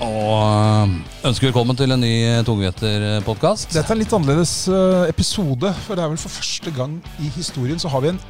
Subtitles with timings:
[0.00, 0.94] Og
[1.28, 2.12] ønsker velkommen til en ny
[2.48, 3.74] Tungveter-podkast.
[3.74, 7.28] Dette er en litt annerledes eh, episode, for det er vel for første gang i
[7.34, 8.20] historien så har vi en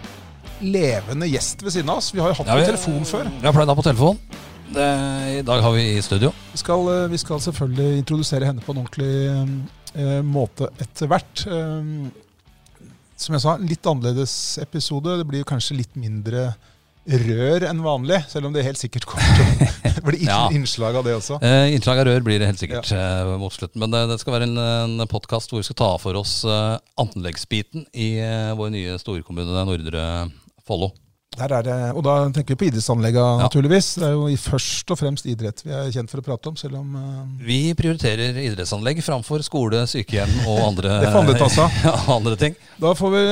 [0.60, 2.10] levende gjest ved siden av oss.
[2.10, 3.30] Vi har jo hatt Ja, på telefon før.
[3.36, 4.18] Vi har pleid å ha på telefon.
[4.70, 4.88] Det,
[5.36, 6.32] I dag har vi i studio.
[6.50, 9.14] Vi skal, eh, vi skal selvfølgelig introdusere henne på en ordentlig
[9.94, 11.46] eh, måte etter hvert.
[11.46, 11.94] Eh,
[13.20, 15.20] som jeg sa, en litt annerledes episode.
[15.22, 16.48] Det blir jo kanskje litt mindre
[17.10, 20.40] rør enn vanlig, selv om det helt sikkert kommer til å bli Ja.
[20.54, 21.40] innslag av det også.
[21.42, 23.80] Eh, innslag av rør blir det helt sikkert eh, mot slutten.
[23.82, 24.56] Men det, det skal være en,
[25.00, 29.66] en podkast hvor vi skal ta for oss eh, anleggsbiten i eh, vår nye storkommune
[29.68, 30.04] Nordre
[30.66, 30.92] Follo.
[31.40, 33.44] Der er det, og da tenker vi på idrettsanleggene, Ja.
[33.46, 33.86] naturligvis.
[33.96, 36.76] Det er jo først og fremst idrett vi er kjent for å prate om, selv
[36.82, 37.22] om uh...
[37.40, 42.58] Vi prioriterer idrettsanlegg framfor skole, sykehjem og andre, Det får ta seg ja, andre ting.
[42.82, 43.22] Da får vi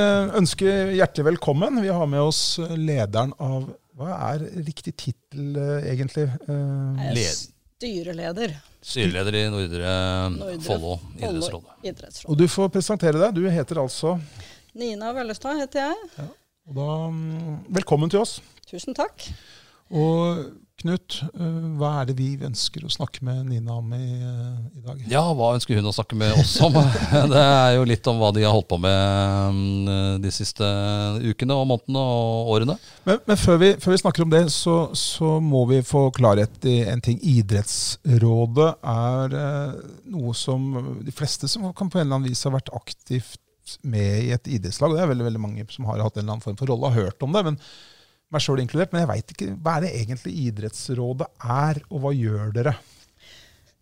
[0.40, 1.82] ønske hjertelig velkommen.
[1.84, 2.40] Vi har med oss
[2.72, 6.28] lederen av Hva er riktig tittel, eh, egentlig?
[6.48, 7.46] Uh, er Led-
[7.78, 8.56] Styreleder.
[8.82, 9.92] Styreleder i Nordre,
[10.34, 11.66] Nordre Follo idrettsråd.
[11.86, 12.30] idrettsråd.
[12.32, 13.34] Og du får presentere deg.
[13.36, 14.16] Du heter altså
[14.78, 16.28] Nina Vellestad heter jeg.
[16.68, 18.38] Og da, mm, Velkommen til oss.
[18.68, 19.30] Tusen takk.
[19.88, 20.44] Og
[20.78, 24.82] Knut, eh, hva er det vi ønsker å snakke med Nina om i, eh, i
[24.84, 25.00] dag?
[25.10, 26.76] Ja, hva ønsker hun å snakke med oss om?
[27.32, 30.68] Det er jo litt om hva de har holdt på med mm, de siste
[31.24, 32.78] ukene og månedene og årene.
[33.08, 36.70] Men, men før, vi, før vi snakker om det, så, så må vi få klarhet
[36.70, 37.18] i en ting.
[37.26, 40.70] Idrettsrådet er eh, noe som
[41.02, 43.42] de fleste som kan på en eller annen vis ha vært aktivt
[43.82, 46.36] med i et idrettslag, og det er veldig, veldig mange som har hatt en eller
[46.36, 47.58] annen form for rolle, har hørt om det, men
[48.34, 48.92] meg sjøl inkludert.
[48.92, 52.74] Men jeg veit ikke hva er det egentlig Idrettsrådet er, og hva gjør dere?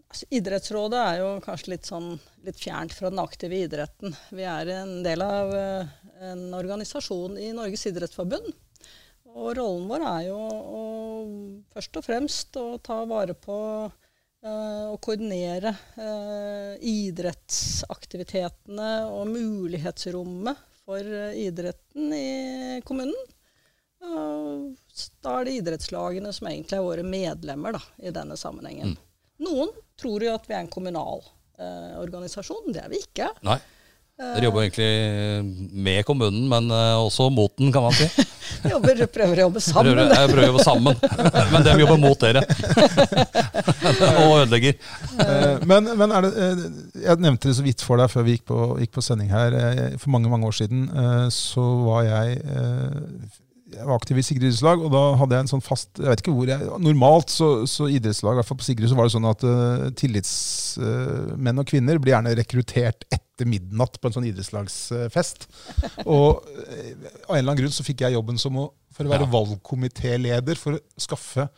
[0.07, 2.13] Altså, idrettsrådet er jo kanskje litt, sånn,
[2.47, 4.15] litt fjernt fra den aktive idretten.
[4.33, 5.91] Vi er en del av eh,
[6.31, 8.49] en organisasjon i Norges idrettsforbund.
[9.37, 10.83] Og rollen vår er jo å,
[11.75, 13.59] først og fremst å ta vare på
[14.45, 23.17] og koordinere eh, idrettsaktivitetene og mulighetsrommet for eh, idretten i kommunen.
[25.25, 28.97] Da er det idrettslagene som egentlig er våre medlemmer da, i denne sammenhengen.
[29.43, 31.21] Noen tror jo at vi er en kommunal
[31.59, 32.73] eh, organisasjon.
[32.73, 33.29] Det er vi ikke.
[33.47, 33.59] Nei.
[34.17, 38.07] Dere jobber egentlig med kommunen, men eh, også mot den, kan man si.
[38.73, 39.91] Jobber, prøver å jobbe sammen.
[39.93, 41.03] Prøver, jeg prøver å jobbe sammen,
[41.53, 42.43] men de jobber mot dere.
[44.25, 44.79] Og ødelegger.
[45.21, 46.65] Eh, Men, men er det, eh,
[47.11, 49.53] jeg nevnte det så vidt for deg før vi gikk på, gikk på sending her.
[49.53, 54.23] Eh, For mange mange år siden eh, så var jeg eh, jeg var aktiv i
[54.23, 57.33] Sigrid idrettslag, og da hadde jeg en sånn fast jeg vet ikke hvor jeg, Normalt
[57.35, 61.63] så, så idrettslag, i hvert fall på Sigrid, så var det sånn at uh, tillitsmenn
[61.63, 65.49] og kvinner blir gjerne rekruttert etter midnatt på en sånn idrettslagsfest.
[66.07, 69.13] og uh, av en eller annen grunn så fikk jeg jobben som å, for å
[69.13, 69.33] være Ja.
[69.35, 71.49] valgkomitéleder for å skaffe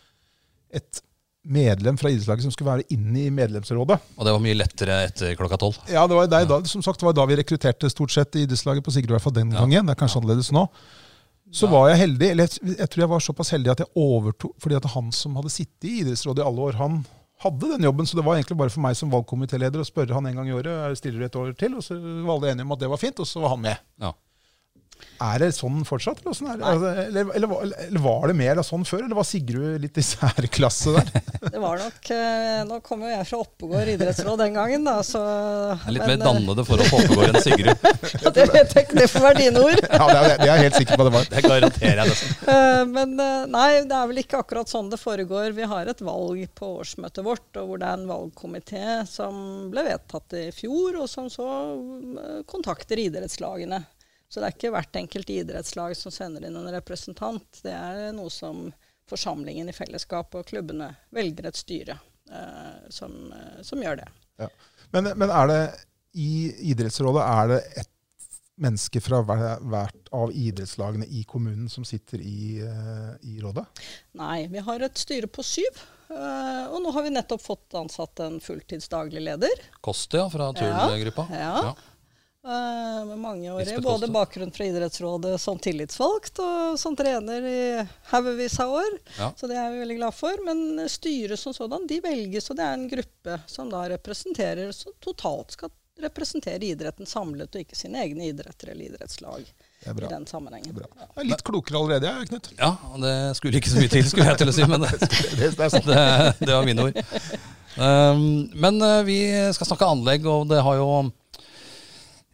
[0.75, 1.03] et
[1.49, 3.97] medlem fra idrettslaget som skulle være inne i medlemsrådet.
[4.19, 5.79] Og det var mye lettere etter klokka tolv.
[5.89, 8.43] Ja, det var, deg da, som sagt, det var da vi rekrutterte stort sett i
[8.45, 9.63] idrettslaget på Sigrid, i hvert fall den Ja.
[9.63, 9.87] gangen.
[9.89, 10.67] Det er kanskje annerledes nå.
[11.51, 11.71] Så Ja.
[11.73, 14.77] var jeg heldig, eller jeg, jeg tror jeg var såpass heldig at jeg overtok, fordi
[14.77, 17.07] at han som hadde sittet i idrettsrådet i alle år, han
[17.41, 20.27] hadde den jobben, så det var egentlig bare for meg som valgkomitéleder å spørre han
[20.27, 21.95] en gang i året, stiller du et år til, og så
[22.27, 23.79] var alle enige om at det var fint, og så var han med.
[24.03, 24.13] Ja.
[25.19, 26.61] Er det sånn fortsatt, eller, er?
[26.63, 30.05] Altså, eller, eller, var- eller var det mer sånn før, eller var Sigrud litt i
[30.07, 31.09] særklasse der?
[31.55, 35.23] Det var nok eh, Nå kom jo jeg fra Oppegård idrettsråd den gangen, da, så
[35.25, 37.89] Det er litt men, mer dannede forhold på Oppegård enn Sigrud.
[38.25, 39.83] ja, Det vet jeg ikke, det får være dine ord.
[39.89, 41.29] Ja, det er, det er jeg helt sikker på det var.
[41.35, 42.35] Det garanterer jeg nesten.
[42.59, 45.51] Eh, Men eh, nei, det er vel ikke akkurat sånn det foregår.
[45.57, 49.85] Vi har et valg på årsmøtet vårt, og hvor det er en valgkomité som ble
[49.89, 53.83] vedtatt i fjor, og som så eh, kontakter idrettslagene.
[54.29, 57.63] Så det er ikke hvert enkelt idrettslag som sender inn en representant.
[57.65, 58.69] Det er noe som
[59.09, 61.97] forsamlingen i fellesskap og klubbene velger et styre
[62.31, 64.09] eh, som, eh, som gjør det.
[64.93, 65.63] Men, men er det
[66.19, 66.33] i
[66.73, 67.95] idrettsrådet er det et
[68.59, 73.65] menneske fra hvert av idrettslagene i kommunen som sitter i, eh, i rådet?
[74.19, 75.87] Nei, vi har et styre på syv.
[76.09, 79.65] Uh, og nå har vi nettopp fått ansatt en fulltidsdaglig leder.
[79.85, 81.27] Koste, ja, fra turngruppa.
[81.37, 81.51] Ja.
[81.69, 81.83] Eh,
[83.09, 87.63] med mange Lisbeth både bakgrunn fra idrettsrådet som tillitsvalgt og som trener i
[88.13, 88.97] haugevis av år.
[89.19, 89.33] Ja.
[89.37, 90.45] Så det er vi veldig glad for.
[90.47, 94.97] Men styret som sådan, de velges, og det er en gruppe som da representerer, som
[95.05, 100.11] totalt skal representere idretten samlet, og ikke sine egne idretter eller idrettslag Det er i
[100.13, 100.75] den sammenhengen.
[100.75, 101.07] Det er bra.
[101.09, 102.51] Jeg er litt klokere allerede, jeg, Knut.
[102.59, 102.73] Ja,
[103.03, 104.93] det skulle ikke så mye til, skulle jeg til å si, men det,
[105.39, 105.89] Det, det er sant.
[105.93, 106.03] det,
[106.45, 107.01] det var mine ord.
[107.79, 108.23] Um,
[108.59, 109.19] men eh, vi
[109.55, 110.89] skal snakke anlegg, og det har jo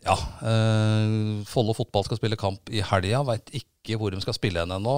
[0.04, 0.16] Ja.
[0.44, 3.22] Eh, Follo fotball skal spille kamp i helga.
[3.28, 4.96] Veit ikke hvor de skal spille hen ennå.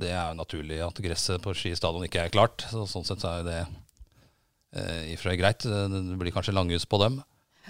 [0.00, 2.66] Det er jo naturlig at gresset på Ski stadion ikke er klart.
[2.70, 5.66] Så sånn sett så er det eh, i og for seg greit.
[5.66, 7.20] Det blir kanskje langhus på dem.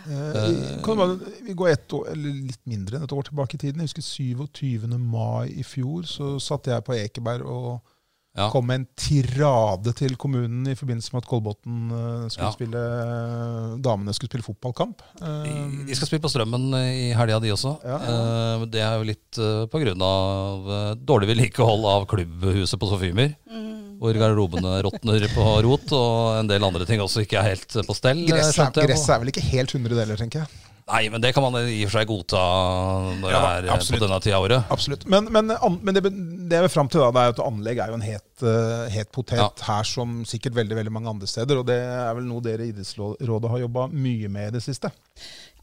[0.05, 3.63] Eh, kan bare, vi går ett år, eller litt mindre enn et år tilbake i
[3.65, 3.81] tiden.
[3.81, 4.99] Jeg husker 27.
[5.01, 7.96] mai i fjor så satt jeg på Ekeberg og
[8.37, 8.51] Ja.
[8.53, 12.53] kom med en tirade til kommunen i forbindelse med at Kolbotn eh, skulle Ja.
[12.53, 12.83] spille
[13.83, 15.01] damene skulle spille fotballkamp.
[15.21, 17.77] De, Eh, skal spille på Strømmen i helga, de også.
[17.85, 17.97] Ja.
[17.97, 19.67] Eh, Det er jo litt pga.
[19.73, 23.35] på grunn av eh, dårlig vedlikehold av klubbhuset på Sofimer.
[23.97, 27.95] Hvor garderobene råtner på rot, og en del andre ting også ikke er helt på
[27.97, 28.19] stell.
[28.25, 28.91] eh, Gresset jeg.
[29.09, 30.49] er vel ikke helt 100 deler, tenker jeg.
[30.87, 32.43] Nei, men det kan man i og for seg godta
[33.19, 34.01] når Ja, det er eh, absolutt.
[34.03, 34.65] på denne tida av året.
[34.71, 35.07] Absolutt.
[35.09, 37.79] Men, men, an- men det, det jeg vil fram til, da, det er at anlegg
[37.83, 38.05] er jo en
[38.37, 39.51] het, eh, het potet Ja.
[39.65, 41.59] her som sikkert veldig veldig mange andre steder.
[41.59, 44.91] Og det er vel noe dere i Idrettsrådet har jobba mye med i det siste.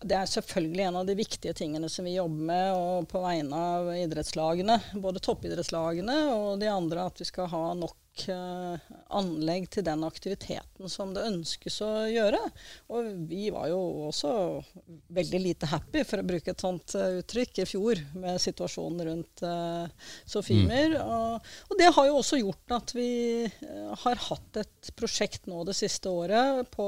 [0.03, 3.53] Det er selvfølgelig en av de viktige tingene som vi jobber med og på vegne
[3.53, 4.81] av idrettslagene.
[4.95, 7.95] Både toppidrettslagene og de andre, at vi skal ha nok
[8.29, 8.83] eh,
[9.13, 12.39] anlegg til den aktiviteten som det ønskes å gjøre.
[12.93, 13.79] Og vi var jo
[14.09, 14.31] også
[15.13, 19.43] veldig lite happy, for å bruke et sånt uh, uttrykk, i fjor med situasjonen rundt
[19.47, 19.89] uh,
[20.29, 20.97] Sofimer.
[21.01, 23.11] Og, og det har jo også gjort at vi
[23.49, 26.87] uh, har hatt et prosjekt nå det siste året på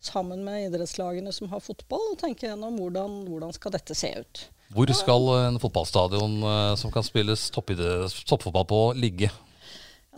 [0.00, 4.46] sammen med idrettslagene som har fotball, og tenke gjennom hvordan, hvordan skal dette se ut.
[4.70, 6.36] Hvor skal en fotballstadion
[6.78, 9.32] som kan spilles toppfotball på, ligge?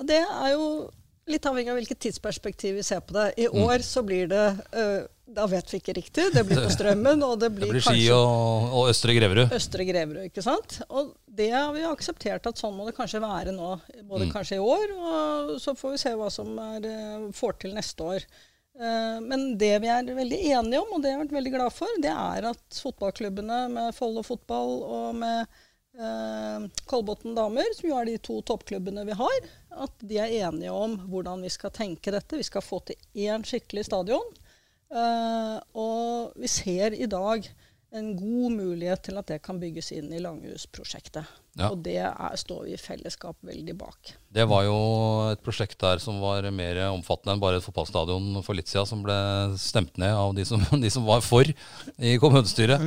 [0.08, 0.66] Det er jo
[1.31, 3.32] litt avhengig av hvilket tidsperspektiv vi ser på det.
[3.38, 4.44] I år så blir det
[4.75, 6.26] uh, Da vet vi ikke riktig.
[6.34, 9.54] Det blir på Strømmen, og det Det blir, blir Ski og, og Østre Greverud.
[9.54, 10.81] Østre Greverud, ikke sant?
[10.90, 13.75] Og det har vi akseptert at sånn må det kanskje være nå,
[14.10, 17.78] både kanskje i år, og så får vi se hva som er, øh, får til
[17.78, 18.26] neste år.
[18.76, 21.75] Eh, Men det vi er veldig enige om, og det har jeg vært veldig glad
[21.76, 25.62] for, det er at fotballklubbene med Follo fotball og med
[25.98, 29.50] eh, Kolbotn damer, som jo er de to toppklubbene vi har,
[29.86, 32.38] at de er enige om hvordan vi skal tenke dette.
[32.38, 34.32] Vi skal få til én skikkelig stadion.
[34.92, 37.46] Eh, og vi ser i dag
[37.92, 41.28] en god mulighet til at det kan bygges inn i Langhusprosjektet.
[41.60, 41.68] Ja.
[41.68, 44.14] Og det er, står vi i fellesskap veldig bak.
[44.32, 44.76] Det var jo
[45.28, 49.04] et prosjekt der som var mer omfattende enn bare et fotballstadion for litt siden, som
[49.04, 49.18] ble
[49.60, 52.80] stemt ned av de som, de som var for i kommunestyret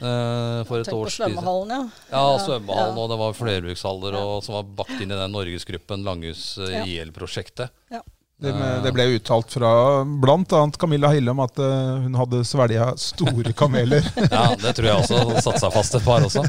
[0.00, 1.36] Eh, for et års tid siden.
[1.36, 1.82] svømmehallen, ja.
[2.12, 3.02] Ja, svømmehallen, ja.
[3.02, 6.86] og det var flerbrukshaller og, som var bakt inn i den Norgesgruppen Langhus eh, Ja.
[6.88, 7.74] IL-prosjektet.
[7.92, 8.02] Ja.
[8.40, 9.70] Det, med, det ble uttalt fra
[10.04, 10.60] bl.a.
[10.80, 14.00] Camilla Hillem at uh, hun hadde svelga store kameler.
[14.32, 16.46] Ja, det tror jeg også satte seg fast et par også.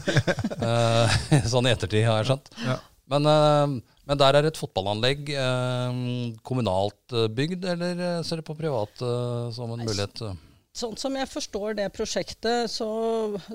[0.63, 1.17] Uh,
[1.51, 2.47] sånn i ettertid, har jeg skjønt.
[2.63, 2.77] Ja.
[3.11, 5.99] Men, uh, men der er et fotballanlegg eh,
[6.47, 10.23] kommunalt eh, bygd, eller eh, ser det på privat eh, som en mulighet?
[10.71, 12.87] Sånn som jeg forstår det prosjektet, så,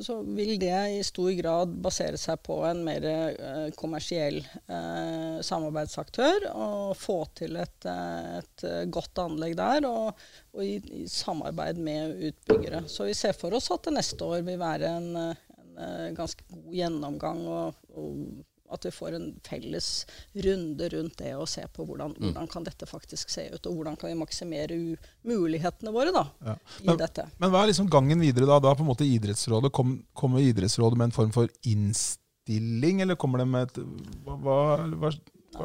[0.05, 6.51] så vil det i stor grad basere seg på en mer eh, kommersiell eh, samarbeidsaktør.
[6.53, 11.81] Og få til et, eh, et eh, godt anlegg der, og, og i, i samarbeid
[11.81, 12.83] med utbyggere.
[12.93, 16.12] Så vi ser for oss at det neste år vil være en, en, en eh,
[16.21, 19.89] ganske god gjennomgang, og, og at vi får en felles
[20.35, 23.97] runde rundt det og se på hvordan, hvordan kan dette faktisk se ut, og hvordan
[24.01, 24.79] kan vi maksimere
[25.25, 26.57] mulighetene våre da, Ja.
[26.83, 27.27] i Men- dette.
[27.39, 28.59] Men hva er liksom gangen videre da?
[28.61, 33.39] Da på en måte Idrettsrådet kom, Kommer Idrettsrådet med en form for innstilling, eller kommer
[33.39, 33.85] det med et
[34.25, 34.57] Hva, hva,
[34.97, 35.11] hva,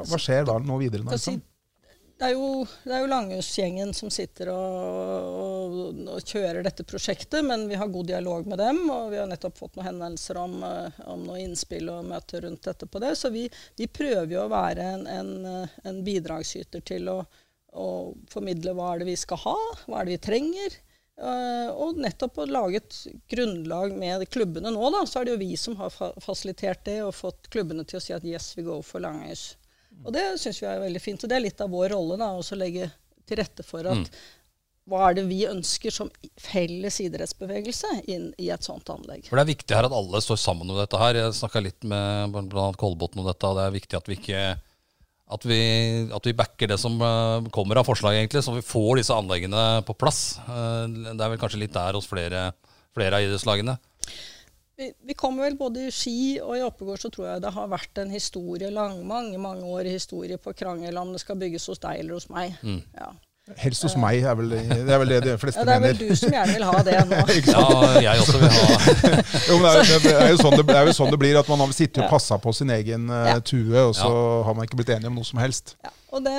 [0.05, 1.03] hva skjer da nå videre?
[1.03, 1.41] Nå, liksom?
[2.21, 2.49] Det er jo,
[2.85, 7.89] det er jo Langhusgjengen som sitter og, og, og kjører dette prosjektet, men vi har
[7.89, 8.83] god dialog med dem.
[8.93, 12.67] Og vi har nettopp fått noen henvendelser om, eh, om noen innspill og møter rundt
[12.69, 13.15] dette på det.
[13.17, 13.47] Så vi,
[13.79, 15.31] vi prøver jo å være en, en,
[15.65, 17.17] en bidragsyter til å,
[17.73, 17.87] å
[18.29, 20.77] formidle hva er det vi skal ha, hva er det vi trenger.
[21.25, 22.99] Eh, og nettopp å lage et
[23.33, 26.99] grunnlag med klubbene nå, da, så er det jo vi som har fa fasilitert det
[27.01, 29.55] og fått klubbene til å si at yes, we go for Langhus.
[30.05, 31.23] Og det syns vi er veldig fint.
[31.23, 32.89] Og det er litt av vår rolle, da, også legge
[33.29, 34.09] til rette for at
[34.89, 36.09] hva er det vi ønsker som
[36.41, 39.27] felles idrettsbevegelse inn i et sånt anlegg.
[39.29, 40.97] For Det er viktig her at alle står sammen om dette.
[40.99, 41.19] her.
[41.19, 42.71] Jeg snakka litt med bl.a.
[42.81, 43.45] Kolbotn om dette.
[43.47, 44.41] og Det er viktig at vi ikke
[45.31, 45.59] at vi,
[46.11, 49.61] at vi backer det som eh, kommer av forslag, egentlig, så vi får disse anleggene
[49.87, 50.35] på plass.
[50.43, 52.49] Eh, Det er vel kanskje litt der hos flere,
[52.91, 53.77] flere av idrettslagene.
[54.81, 57.67] Vi, vi kommer vel både i Ski og i Oppegård, så tror jeg det har
[57.69, 61.67] vært en historie, lang, mange mange år i historie på krangel om det skal bygges
[61.69, 62.57] hos deg eller hos meg.
[62.97, 63.11] Ja.
[63.57, 65.65] Helst hos meg, er vel, det er vel det de fleste mener.
[65.65, 66.09] ja, Det er vel mener.
[66.11, 67.21] du som gjerne vil ha det nå.
[67.51, 67.63] Ja,
[68.05, 68.65] jeg også vil ha
[69.49, 71.39] Jo, men det, er, det, er jo sånn det, det er jo sånn det blir,
[71.41, 73.39] at man har sittet og passa på sin egen eh, Ja.
[73.41, 74.11] tue, og så
[74.45, 75.73] har man ikke blitt enige om noe som helst.
[75.81, 76.35] Ja, og det,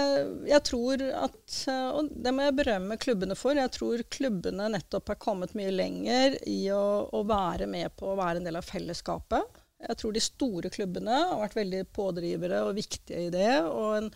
[0.52, 3.58] jeg tror at, eh, og det må jeg berømme klubbene for.
[3.58, 8.18] Jeg tror klubbene nettopp har kommet mye lenger i å, å være med på å
[8.20, 9.58] være en del av fellesskapet.
[9.82, 13.50] Jeg tror de store klubbene har vært veldig pådrivere og viktige i det.
[13.66, 14.08] Og en,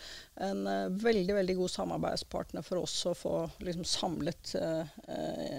[0.47, 3.35] en eh, veldig veldig god samarbeidspartner for oss å få
[3.67, 4.97] liksom, samlet eh,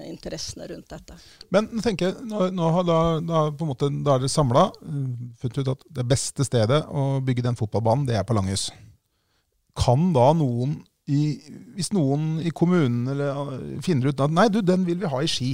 [0.07, 1.17] interessene rundt dette.
[1.51, 4.69] Men tenker jeg, nå, nå da, da, måte, da er dere samla,
[5.41, 8.69] funnet ut at det beste stedet å bygge den fotballbanen, det er på Langhus.
[9.77, 11.37] Kan da noen i,
[11.75, 15.29] hvis noen i kommunen eller, finner ut at nei, du, den vil vi ha i
[15.31, 15.53] Ski,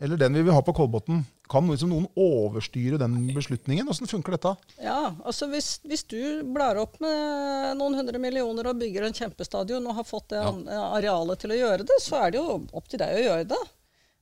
[0.00, 3.88] eller den vil vi ha på Kolbotn, kan liksom noen overstyre den beslutningen?
[3.88, 4.54] Hvordan funker dette?
[4.82, 9.90] Ja, altså hvis, hvis, du blar opp med noen hundre millioner og bygger en kjempestadion
[9.90, 10.86] og har fått det ja.
[10.94, 13.62] arealet til å gjøre det, så er det jo opp til deg å gjøre det.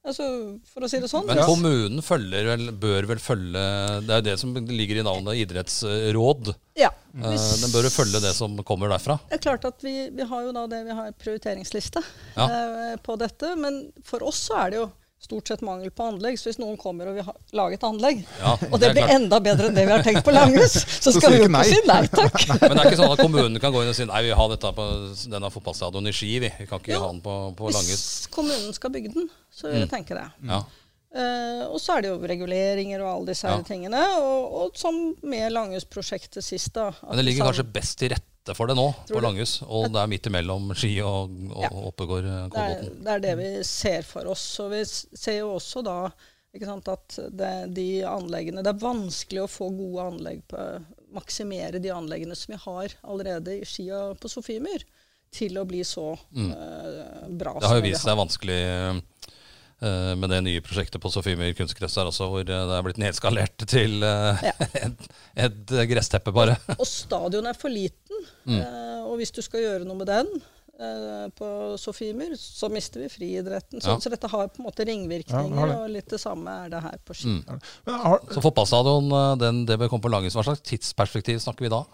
[0.09, 0.25] Altså,
[0.71, 1.27] for å si det sånn.
[1.29, 3.65] Men kommunen følger vel, bør vel følge
[4.07, 6.53] Det er det som ligger i navnet idrettsråd.
[6.79, 9.19] Ja, eh, hvis, Den bør jo følge det som kommer derfra.
[9.29, 12.03] Det er klart at vi, vi har jo da det vi har prioriteringsliste
[12.39, 12.47] ja.
[12.47, 13.53] eh, på dette.
[13.61, 14.89] Men for oss så er det jo
[15.21, 16.39] stort sett mangel på anlegg.
[16.39, 19.05] Så hvis noen kommer og vil ha, lage et anlegg, ja, og det, det blir
[19.05, 19.15] klart.
[19.17, 21.65] enda bedre enn det vi har tenkt på Langhus, så, så skal vi jo ikke
[21.69, 22.41] si nei takk.
[22.63, 24.51] Men det er ikke sånn at kommunen kan gå inn og si nei, vi har
[24.55, 24.89] dette på
[25.35, 26.53] denne fotballstadion i Ski, vi.
[26.63, 27.95] Vi kan ikke ja, ha den på, på Langhus.
[27.95, 29.95] Hvis kommunen skal bygge den, så vil jeg mm.
[29.97, 30.29] tenke det.
[30.51, 30.63] Ja.
[31.09, 33.61] Uh, og så er det jo reguleringer og alle disse ja.
[33.65, 34.01] tingene.
[34.21, 36.75] Og, og, som med Langhus-prosjektet sist.
[36.77, 36.91] da.
[37.07, 39.63] Men det ligger kanskje best til rette rette for det nå på Langhus.
[39.67, 41.71] Og det er midt imellom Ski og, og ja.
[41.91, 42.89] Oppegård Kolbotn.
[42.89, 44.45] Det, det, er det vi ser for oss.
[44.65, 45.99] Og vi ser jo også da
[46.65, 50.63] sant, at det, de anleggene Det er vanskelig å få gode anlegg på
[51.15, 54.83] Maksimere de anleggene som vi har allerede i Ski og på Sofiemyr,
[55.33, 56.51] til å bli så mm.
[56.51, 58.99] uh, bra som Det har jo vist seg vanskelig Eh,
[59.79, 64.03] med det nye prosjektet på Sofiemyr kunstgress der også, hvor det er blitt nedskalert til
[64.03, 64.55] uh, ja.
[64.89, 65.09] et,
[65.39, 66.57] et, gressteppe, bare.
[66.75, 68.25] Og stadion er for liten.
[68.43, 68.59] Mm.
[68.59, 70.33] Uh, og hvis du skal gjøre noe med den
[70.83, 73.79] uh, på Sofiemyr, så mister vi friidretten.
[73.79, 74.01] Så, ja.
[74.03, 76.99] så, dette har på en måte ringvirkninger, ja, og litt det samme er det her
[77.07, 77.39] på Ski.
[77.39, 77.63] Mm.
[78.35, 80.35] Så fotballstadion, den, det bør komme på Langhus.
[80.39, 81.85] Hva slags tidsperspektiv snakker vi da?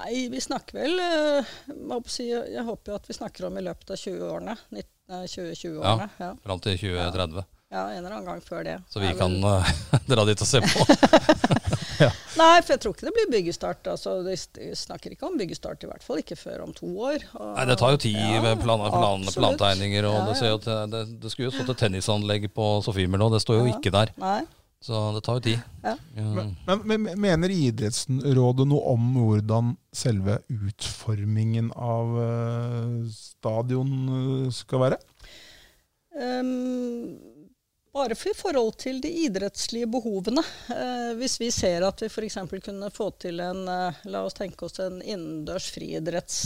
[0.00, 2.22] Nei, vi snakker vel jeg,
[2.54, 4.54] jeg håper jo at vi snakker om i løpet av 20-årene.
[5.10, 6.10] 2020-årene.
[6.18, 6.34] Ja, ja.
[6.44, 7.48] Fram til 2030.
[7.70, 8.80] Ja, en eller annen gang før det.
[8.90, 9.68] Så vi kan uh,
[10.10, 10.86] dra dit og se på?
[12.02, 12.08] ja.
[12.40, 13.90] Nei, for jeg tror ikke det blir byggestart.
[13.92, 14.34] Altså, de
[14.74, 17.22] snakker ikke om byggestart, i hvert fall ikke før om to år.
[17.38, 20.08] Og, Nei, Det tar jo tid ja, med plan, plan, plantegninger.
[20.10, 23.44] og det, jo til, det, det, skulle jo stått et tennisanlegg på Sofiemer nå, det
[23.44, 24.10] står jo ikke der.
[24.18, 24.40] Nei.
[24.84, 25.58] Så det tar jo tid.
[25.82, 25.96] Ja.
[26.66, 34.98] Men, men, Mener idrettsrådet noe om hvordan selve utformingen av uh, stadion eh, skal være?
[36.16, 37.18] Um,
[37.92, 40.46] bare for i forhold til de idrettslige behovene.
[40.72, 42.40] Uh, hvis vi ser at vi f.eks.
[42.64, 46.40] kunne få til en uh, La oss tenke oss en innendørs friidretts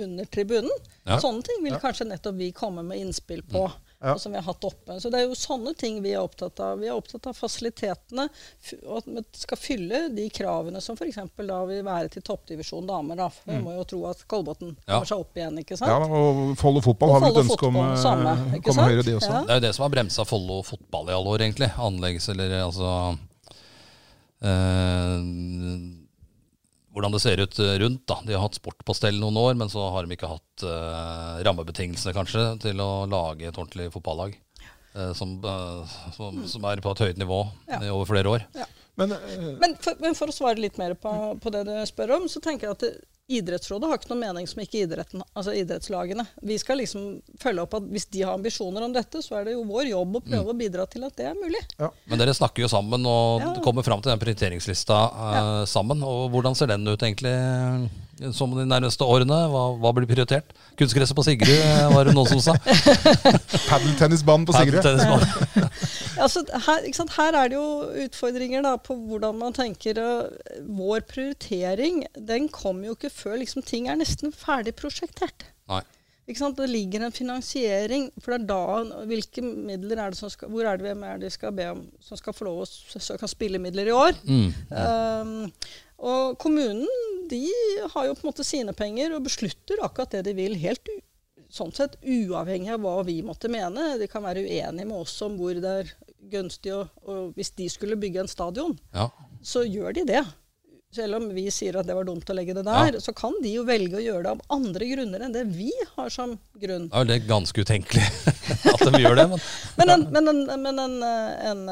[0.00, 0.72] under tribunen.
[1.04, 1.20] Ja.
[1.20, 1.84] Sånne ting vil ja.
[1.84, 3.68] kanskje nettopp vi komme med innspill på.
[3.68, 4.18] Mm ja.
[4.18, 5.00] som vi har hatt oppe.
[5.00, 6.80] Så det er jo sånne ting vi er opptatt av.
[6.80, 8.26] Vi er opptatt av fasilitetene,
[8.86, 11.20] og at vi skal fylle de kravene som f.eks.
[11.36, 13.20] da vil være til toppdivisjon damer.
[13.20, 13.28] da.
[13.44, 13.64] Vi mm.
[13.66, 14.94] må jo tro at Kolbotn ja.
[14.94, 15.92] kommer seg opp igjen, ikke sant?
[15.92, 19.32] Ja, og Follo fotball har vi et ønske om å eh, komme høyere, de også.
[19.32, 19.44] Ja.
[19.46, 21.72] Det er jo det som har bremsa Follo fotball i alle år, egentlig.
[21.80, 22.94] Anleggs, eller altså
[24.40, 25.18] øh,
[26.94, 28.04] hvordan det ser ut eh, rundt.
[28.08, 28.18] da.
[28.26, 32.46] De har hatt sportpastell noen år, men så har de ikke hatt uh, rammebetingelsene kanskje
[32.64, 34.36] til å lage et ordentlig fotballag.
[34.90, 37.78] Uh, som, uh, som, som, er på et høyt nivå ja.
[37.92, 38.46] over flere år.
[38.58, 38.66] Ja.
[38.98, 39.14] Men,
[39.60, 42.42] men, for, men, for, å svare litt mer på, på, det du spør om, så
[42.44, 42.90] tenker jeg at det,
[43.30, 46.24] Idrettsrådet har ikke noen mening som ikke idretten, altså idrettslagene.
[46.46, 47.04] Vi skal liksom
[47.40, 50.18] følge opp at hvis de har ambisjoner om dette, så er det jo vår jobb
[50.18, 50.52] å prøve mm.
[50.52, 51.62] å bidra til at det er mulig.
[51.78, 51.92] Ja.
[52.10, 53.52] Men dere snakker jo sammen og ja.
[53.64, 55.44] kommer fram til den prioriteringslista uh, ja.
[55.70, 56.02] sammen.
[56.06, 57.36] Og hvordan ser den ut egentlig?
[58.36, 59.38] Som de nærmeste årene?
[59.52, 60.52] Hva, hva blir prioritert?
[60.78, 62.56] Kunstgresset på Sigrud, eh, var det noen som sa.
[63.70, 64.86] Padeltennisbanen på Sigrud.
[66.20, 67.68] altså, her, her, er det jo
[68.06, 70.02] utfordringer da, på hvordan man tenker.
[70.66, 75.48] Vår prioritering den kommer jo ikke før liksom, ting er nesten ferdig prosjektert.
[75.70, 75.82] Nei.
[76.56, 78.08] Det ligger en finansiering.
[78.20, 81.18] For det er da hvilke midler er det som skal, Hvor er det hvem er
[81.18, 84.16] det de skal be om som skal få lov å kan spille midler i år?
[84.24, 84.50] Mm.
[84.70, 85.52] Um,
[86.00, 86.88] og kommunen
[87.30, 87.44] de
[87.92, 90.88] har jo på en måte sine penger og beslutter akkurat det de vil, helt
[91.50, 93.96] sånn sett uavhengig av hva vi måtte mene.
[94.00, 95.92] De kan være uenige med oss om hvor det er
[96.30, 99.08] gunstig å og Hvis de skulle bygge en stadion, ja.
[99.42, 100.22] så gjør de det.
[100.90, 103.00] Selv om vi sier at det var dumt å legge det der, ja.
[103.02, 106.10] så kan de jo velge å gjøre det av andre grunner enn det vi har
[106.10, 106.88] som grunn.
[106.90, 108.02] Ja, det er ganske utenkelig
[108.72, 109.26] at de gjør det.
[109.30, 109.44] Men,
[109.78, 110.96] men, en, men, en, men en,
[111.52, 111.62] en,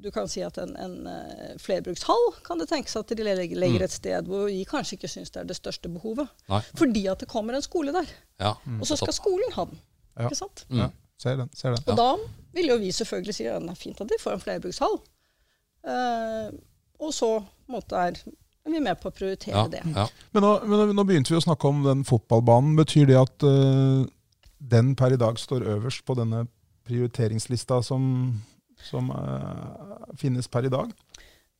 [0.00, 3.84] du kan si at en, en uh, flerbrukshall kan det tenkes at de legger, mm.
[3.84, 6.32] et sted hvor vi kanskje ikke syns det er det største behovet.
[6.48, 6.64] Nei.
[6.80, 8.08] Fordi at det kommer en skole der.
[8.40, 8.56] Ja.
[8.64, 8.80] Mm.
[8.80, 9.84] Og så skal skolen ha den.
[10.14, 10.30] Ja.
[10.30, 10.64] Ikke sant?
[10.72, 10.88] Ja.
[11.20, 11.52] Ser den.
[11.56, 11.84] ser den.
[11.92, 12.10] Og da
[12.56, 14.96] vil jo vi selvfølgelig si at det er fint at de får en flerbrukshall.
[15.92, 16.54] Eh,
[17.04, 17.30] og så
[17.70, 18.18] måte er
[18.64, 19.82] vi med på å prioritere Ja, det.
[19.92, 20.06] ja.
[20.32, 22.76] Men, nå, men nå- begynte vi å snakke om den fotballbanen.
[22.78, 24.06] Betyr det at uh,
[24.58, 26.46] den per i dag står øverst på denne
[26.88, 28.06] prioriteringslista som,
[28.80, 30.92] som uh, finnes per i dag?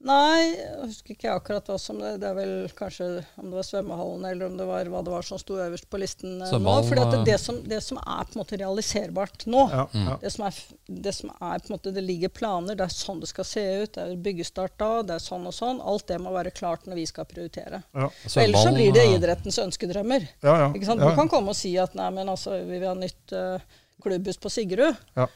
[0.05, 3.07] Nei, jeg husker ikke akkurat hva som det Det er vel kanskje
[3.41, 6.01] om det var svømmehallen eller om det var hva det var som sto øverst på
[6.03, 6.75] listen eh, nå.
[6.85, 10.17] For det, eh, det, som, det som er på en måte realiserbart nå, Ja, ja.
[10.21, 10.59] det som, er,
[11.07, 13.65] det som er på en måte Det ligger planer, det er sånn det skal se
[13.85, 15.81] ut, det er byggestart da, det er sånn og sånn.
[15.81, 17.81] Alt det må være klart når vi skal prioritere.
[17.97, 18.11] ja.
[18.45, 20.29] Ellers så blir det eh, idrettens ønskedrømmer.
[20.45, 20.69] ja, ja.
[20.75, 21.01] Ikke sant?
[21.01, 21.09] ja.
[21.15, 24.37] Du kan komme og si at nei, men altså, vi vil ha nytt eh, klubbhus
[24.41, 24.97] på Sigrud.
[25.17, 25.27] Ja.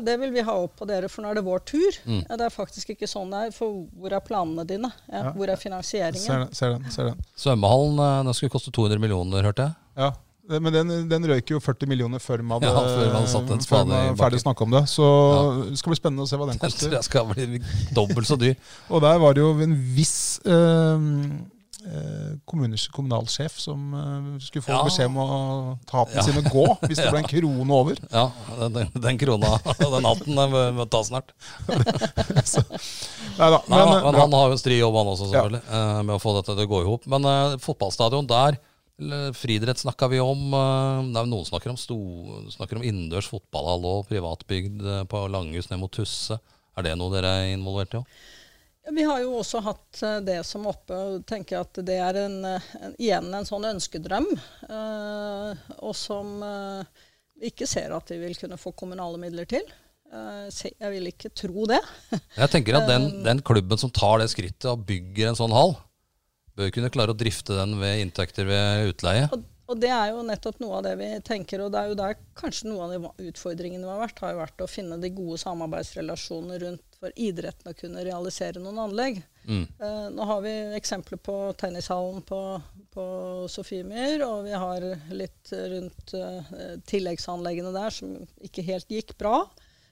[0.00, 1.98] det vil vi ha opp på dere, for nå er det vår tur.
[2.04, 2.22] Mm.
[2.28, 3.50] Ja, det er faktisk ikke sånn det er.
[3.56, 4.90] For hvor er planene dine?
[5.08, 5.32] Ja, Ja.
[5.32, 6.46] Hvor er Ser finansieringen?
[6.46, 6.52] den.
[6.54, 7.20] Ser den, ser den.
[7.36, 9.74] Svømmehallen eh, den skulle koste 200 millioner, hørte jeg.
[9.96, 10.10] Ja.
[10.48, 13.50] Det- Men den, den røyk jo 40 millioner før man hadde, Ja, før man satt
[13.50, 14.82] en før man ferdig snakka om det.
[14.88, 15.04] Så
[15.68, 17.60] det skal bli spennende å se hva den Den tror jeg skal bli
[17.92, 18.54] dobbelt så dyr.
[18.90, 21.57] Og der var det jo en viss eh, eh,
[22.48, 24.82] kommunes- kommunalsjef som eh, skulle få Ja.
[24.84, 25.28] beskjed om å
[25.88, 26.22] ta hatten Ja.
[26.26, 27.96] sin og gå hvis det ble en krone over.
[28.12, 28.26] Ja,
[28.68, 31.32] den, den, krona og den hatten den må- ta snart.
[32.44, 32.64] så,
[33.38, 36.02] Nei, men, men, men han har jo en stri jobb, han også, selvfølgelig, ja.
[36.02, 37.06] med å få dette til å gå i hop.
[37.12, 38.58] Men uh, fotballstadion der
[39.38, 40.40] Friidrett snakka vi om.
[40.58, 41.94] eh, er jo noen snakker om, sto,
[42.50, 46.34] snakker om innendørs fotballhall og privatbygd eh, på Langhus ned mot Tusse.
[46.74, 48.08] Er det noe dere er involvert i òg?
[48.94, 52.38] Vi har jo også hatt eh, det som oppe, og tenker at det er en,
[52.48, 54.28] eh, en, igjen en sånn ønskedrøm.
[54.68, 57.04] eh, og som eh,
[57.38, 59.66] vi ikke ser at vi vil kunne få kommunale midler til.
[60.12, 61.82] Eh, se- jeg vil ikke tro det.
[62.40, 65.76] Jeg tenker at den, den klubben som tar det skrittet og bygger en sånn hall,
[66.58, 69.28] bør kunne klare å drifte den ved inntekter ved utleie.
[69.36, 71.98] Og, og det er jo nettopp noe av det vi tenker, og det er jo
[72.00, 75.10] der kanskje noe av de utfordringene vi har vært, har jo vært å finne de
[75.12, 79.20] gode samarbeidsrelasjonene rundt for idretten å kunne realisere noen anlegg.
[79.46, 79.64] Mm.
[79.80, 82.40] Eh, nå har vi eksempler på tennishallen på,
[82.94, 83.04] på
[83.48, 86.52] Sofiemyr, og vi har litt rundt eh,
[86.90, 89.44] tilleggsanleggene der som ikke helt gikk bra.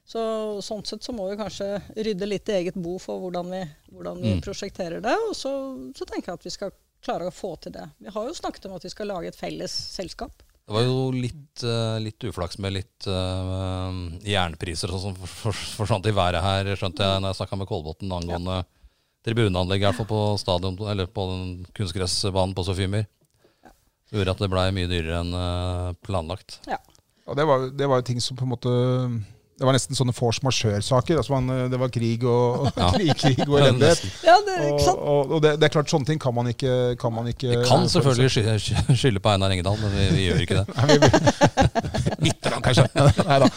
[0.07, 0.21] Så
[0.62, 4.21] Sånn sett så må vi kanskje rydde litt i eget bo for hvordan vi, hvordan
[4.23, 4.42] vi Mm.
[4.45, 5.14] prosjekterer det.
[5.29, 5.51] Og så,
[5.99, 7.88] så tenker jeg at vi skal klare å få til det.
[7.99, 10.42] Vi har jo snakket om at vi skal lage et felles selskap.
[10.66, 13.92] Det var jo litt, eh, litt uflaks med litt uh,
[14.26, 17.59] jernpriser og sånn som for- for- forsvant i været her, skjønte jeg når jeg snakka
[17.61, 18.57] med Kolbotn angående
[19.26, 23.07] tribuneanlegg, i hvert fall på stadion, eller på den kunstgressbanen på Sofiemyr.
[24.11, 26.61] Det gjorde at det blei mye dyrere enn eh, planlagt.
[26.66, 26.79] Ja.
[27.26, 28.74] Og det var, det var jo ting som på en måte
[29.57, 31.16] Det var nesten sånne force majeure-saker.
[31.16, 31.38] Altså
[31.73, 32.90] det var krig og, Ja.
[32.92, 34.03] krig, krig og elendighet.
[34.29, 37.14] Ja, det, Og, og, og det, det er klart, sånne ting kan man ikke, kan
[37.16, 40.42] man ikke Vi kan selvfølgelig sky- sky- skylde på Einar Engedal, men vi, vi gjør
[40.45, 40.66] ikke det.
[42.27, 42.85] Litt, kanskje.
[42.97, 43.49] Neida.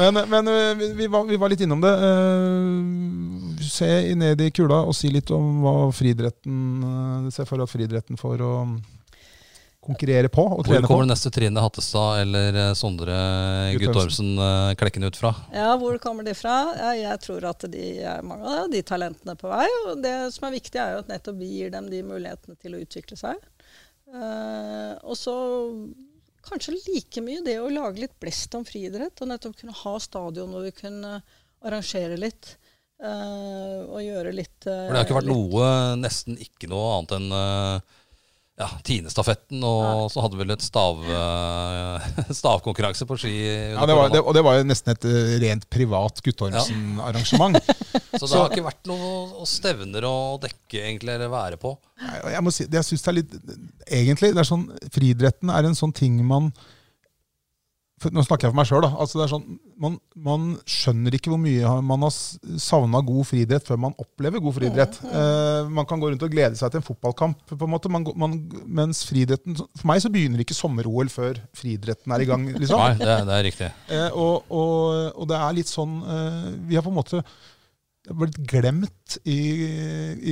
[0.00, 1.94] Men, men øh, vi, var, vi var litt innom det.
[2.10, 3.86] Eh, Se
[4.18, 8.52] ned i kula og si litt om hva friidretten ser for at friidretten får å
[9.80, 10.90] konkurrere på og Hvor trene på.
[10.90, 13.16] kommer det neste Trine Hattestad eller eh, Sondre
[13.80, 14.34] Guttormsen.
[14.38, 15.32] Eh, klekken ut fra?
[15.56, 16.56] Ja, hvor kommer de fra?
[16.76, 19.64] Ja, jeg tror at de er mange av de talentene på vei.
[19.88, 22.76] Og det som er viktig, er jo at nettopp vi gir dem de mulighetene til
[22.76, 23.40] å utvikle seg.
[24.10, 25.34] Eh, og så
[26.46, 29.16] kanskje like mye det å lage litt blest om friidrett.
[29.24, 31.20] Og nettopp kunne ha stadion hvor vi kunne
[31.64, 32.56] arrangere litt.
[33.00, 36.90] Uh, og gjøre litt uh, For det har ikke vært litt- noe, nesten ikke noe
[36.98, 37.94] annet enn eh,
[38.60, 42.08] ja, Tinestafetten, og så hadde vi vel et stav, eh,
[42.40, 43.32] stavkonkurranse på ski.
[43.72, 47.60] Ja, det var, det, og det var jo nesten et øh, rent privat Guttormsen-arrangement.
[48.20, 51.72] Så det har ikke vært noe stevner å dekke egentlig, eller være på.
[52.04, 53.34] Nei, Jeg må si, jeg synes det er litt
[53.86, 56.48] Egentlig, det er sånn Friidretten er en sånn ting man
[58.08, 58.86] Nå snakker jeg for meg sjøl.
[58.88, 62.14] Altså sånn, man, man skjønner ikke hvor mye man har
[62.62, 64.96] savna god friidrett før man opplever god friidrett.
[65.04, 68.06] Eh, man kan gå rundt og glede seg til en fotballkamp, på en måte, man,
[68.16, 72.48] man, mens friidretten For meg så begynner ikke sommer-OL før friidretten er i gang.
[72.62, 72.80] liksom.
[72.80, 73.70] Nei, det, det er riktig.
[73.92, 77.20] Eh, og, og, og det er litt sånn eh, Vi har på en måte
[78.16, 79.40] blitt glemt i,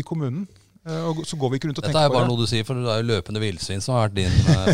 [0.01, 0.49] i kommunen.
[0.89, 2.31] Eh, og så går vi ikke rundt og Dette tenker er på bare det.
[2.33, 4.69] noe du sier, for det er jo løpende villsvin som har vært din uh,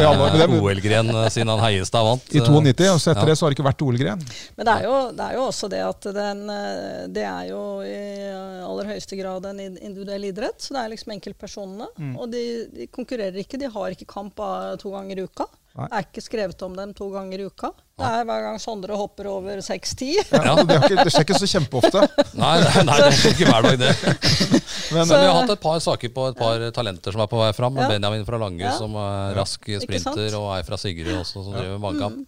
[0.06, 2.30] Ja, men det- favoritt-OL-gren siden han Heiestad vant.
[2.32, 3.28] I 92, og så etter Ja.
[3.30, 4.24] det så har det ikke vært OL-gren.
[4.56, 7.62] Men det er, jo, det er jo også det at den, eh, det er jo
[7.84, 7.98] i
[8.66, 10.58] aller høyeste grad en individuell idrett.
[10.62, 11.90] Så det er liksom enkeltpersonene.
[11.98, 12.16] Mm.
[12.16, 13.60] Og de, de konkurrerer ikke.
[13.60, 14.40] De har ikke kamp
[14.80, 15.46] to ganger i uka.
[15.76, 15.86] Nei.
[15.92, 17.68] Det er ikke skrevet om dem to ganger i uka.
[18.00, 20.06] Det er hver gang Sondre hopper over 6-10.
[20.32, 22.02] Ja, det, ikke, det skjer ikke så kjempeofte.
[22.36, 23.90] Nei, nei, nei, det er ikke hver dag, det.
[24.94, 27.40] Men, Men vi har hatt et par saker på et par talenter som er på
[27.40, 27.76] vei fram.
[27.80, 27.88] Ja.
[27.92, 28.72] Benjamin fra Lange, Ja.
[28.78, 32.24] som er rask sprinter, og ei fra Sigrid også, som driver med mannkamp.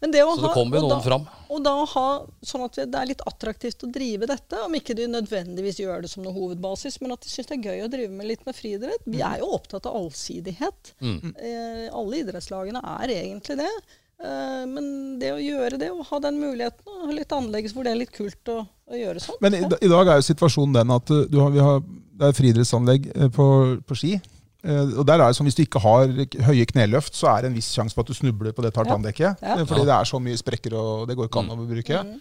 [0.00, 1.28] Men det å Så det kommer jo noen da- fram.
[1.50, 2.08] Og da ha
[2.46, 6.10] sånn at det er litt attraktivt å drive dette, om ikke de nødvendigvis gjør det
[6.12, 8.54] som noe hovedbasis, men at de syns det er gøy å drive med litt med
[8.54, 9.02] friidrett.
[9.06, 10.94] Vi er jo opptatt av allsidighet.
[11.02, 11.34] Mm.
[11.34, 13.72] Eh, alle idrettslagene er egentlig det.
[14.20, 17.86] Eh, men det å gjøre det, og ha den muligheten, og ha litt anlegg hvor
[17.86, 19.40] det er litt kult å, å gjøre sånn.
[19.40, 21.80] Men i, i dag er jo situasjonen den at du har, vi har,
[22.20, 23.46] det er friidrettsanlegg uh, på,
[23.86, 24.18] på ski.
[24.60, 26.10] Uh, og der er det sånn, Hvis du ikke har
[26.50, 29.40] høye kneløft, så er det en viss sjanse for at du snubler på det tartandekket.
[29.40, 29.54] Ja.
[29.60, 29.68] Ja.
[29.68, 32.02] Fordi det er så mye sprekker, og det går ikke an å bruke.
[32.10, 32.18] Mm.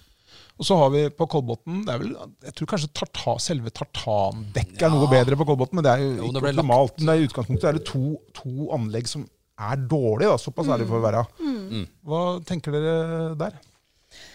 [0.59, 2.09] Og så har vi på Kolbotn det er vel,
[2.43, 6.09] Jeg tror kanskje tarta, selve tartandekket er noe bedre på Kolbotn, men det er jo
[6.17, 6.97] Jo, ikke optimalt.
[6.97, 8.03] Men det er i utgangspunktet er det to,
[8.35, 9.23] to anlegg som
[9.59, 10.31] er dårlige.
[10.31, 11.23] da, Såpass er det for å være.
[11.39, 11.85] Mm.
[12.07, 12.99] Hva tenker dere
[13.39, 13.55] der?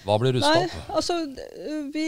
[0.05, 0.75] Hva blir rusta opp?
[0.99, 1.17] altså
[1.95, 2.07] vi,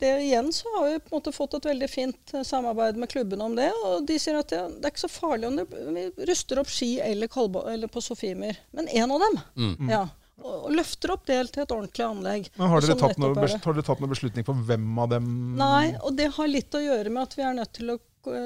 [0.00, 3.10] det Igjen så har vi på en måte fått et veldig fint eh, samarbeid med
[3.12, 3.70] klubbene om det.
[3.86, 6.72] Og de sier at det, det er ikke så farlig om det, vi ruster opp
[6.72, 9.38] ski eller, Kolbo, eller på Sofiemyr, men én av dem.
[9.58, 9.92] Mm.
[9.92, 10.02] Ja,
[10.42, 12.50] og, løfter opp det til et ordentlig anlegg.
[12.58, 15.32] Men har, dere tatt noe, bes- har dere tatt noe beslutning på hvem av dem
[15.58, 17.98] Nei, og det har litt å gjøre med at vi er nødt til å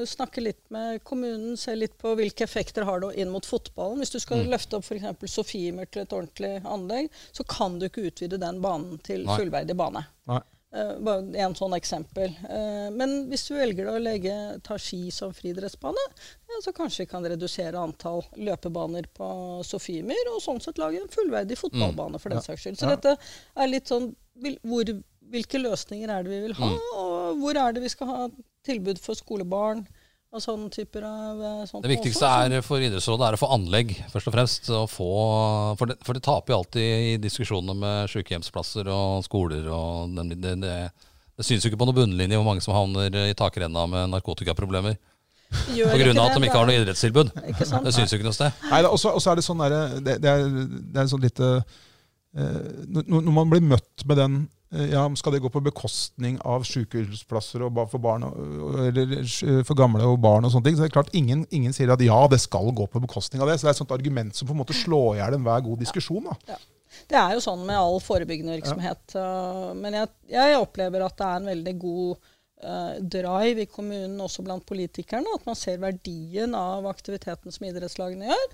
[0.07, 3.99] snakke litt med kommunen, se litt på hvilke effekter har det inn mot fotballen.
[4.03, 4.51] Hvis du skal Mm.
[4.51, 5.31] løfte opp f.eks.
[5.33, 9.37] Sofiemer til et ordentlig anlegg, så kan du ikke utvide den banen til Nei.
[9.39, 10.07] fullverdig bane.
[10.27, 10.41] Nei.
[10.75, 12.31] Uh, bare en sånn eksempel.
[12.49, 14.33] Uh, men hvis du velger å legge,
[14.65, 16.01] ta ski som friidrettsbane,
[16.49, 21.09] ja, så kanskje vi kan redusere antall løpebaner på Sofiemyr, og sånn sett lage en
[21.13, 22.43] fullverdig fotballbane for den Ja.
[22.43, 22.79] saks skyld.
[22.81, 22.97] Så Ja.
[22.97, 23.19] dette
[23.55, 24.85] er litt sånn vil, hvor,
[25.33, 26.81] Hvilke løsninger er det vi vil ha, Mm.
[26.95, 28.29] og hvor er det vi skal ha
[28.67, 29.85] tilbud for skolebarn?
[30.33, 33.51] Og sånne typer av eh, sånt Det viktigste også, er for Idrettsrådet er å få
[33.53, 34.71] anlegg, først og fremst.
[34.73, 35.09] Å få,
[35.77, 39.69] for, det, for det taper jo alltid i diskusjonene med sykehjemsplasser og skoler.
[39.69, 40.77] og den, det, det,
[41.37, 44.97] det synes jo ikke på noen bunnlinje hvor mange som havner i takrenna med narkotikaproblemer.
[45.53, 47.33] På grunn av at de ikke har noe idrettstilbud.
[47.53, 47.85] Ikke sant?
[47.85, 48.63] Det syns jo ikke noe sted.
[48.71, 50.49] Nei, Og så er det sånn der, det, det, er,
[50.95, 51.81] det er sånn lite eh,
[52.33, 54.37] når, når man blir møtt med den
[54.73, 60.07] eh, ja, Skal det gå på bekostning av sykehusplasser og for barn eh, for gamle
[60.09, 60.79] og barn og sånne ting?
[60.79, 63.53] Så det er klart ingen, ingen sier at ja, det skal gå på bekostning av
[63.53, 63.59] det.
[63.59, 65.85] Så det er et sånt argument som på en måte slår i hjel enhver god
[65.85, 66.31] diskusjon.
[66.31, 66.61] da.
[67.09, 69.17] Det er jo sånn med all forebyggende virksomhet.
[69.17, 69.73] Ja.
[69.77, 72.33] Men jeg, jeg opplever at det er en veldig god
[72.65, 75.37] uh, drive i kommunen, også blant politikerne.
[75.37, 78.53] At man ser verdien av aktiviteten som idrettslagene gjør.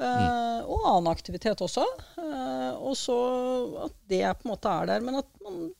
[0.00, 1.86] Uh, Og annen aktivitet også.
[2.18, 3.16] Uh, og så
[3.86, 5.04] at det på en måte er der.
[5.04, 5.70] Men at man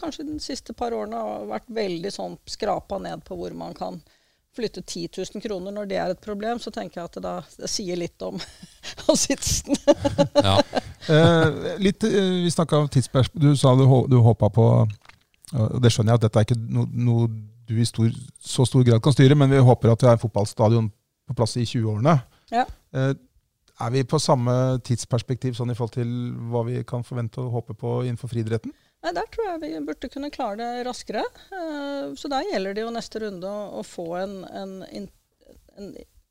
[0.00, 4.00] kanskje de siste par årene har vært veldig sånn skrapa ned på hvor man kan
[4.56, 7.34] flytte 10 000 kroner når det er et problem, så tenker jeg at det, da,
[7.60, 8.40] det sier litt om,
[9.24, 9.76] sitsen.
[10.40, 10.56] Ja.
[11.10, 13.44] Eh, litt, eh, vi snakka om tidsperspektiv.
[13.44, 14.66] Du sa du, du håpa på
[15.50, 17.24] og Det skjønner jeg at dette er ikke no, noe
[17.66, 20.22] du i stor, så stor grad kan styre, men vi håper at vi har en
[20.22, 20.86] fotballstadion
[21.26, 22.14] på plass i 20-årene.
[22.54, 22.62] Ja.
[22.94, 23.10] Eh,
[23.80, 24.52] er vi på samme
[24.86, 26.12] tidsperspektiv sånn i forhold til
[26.52, 28.74] hva vi kan forvente og håpe på innenfor friidretten?
[29.00, 31.24] Nei, Der tror jeg vi burde kunne klare det raskere.
[31.56, 34.74] Eh, Så der gjelder det jo neste runde å, få en, en,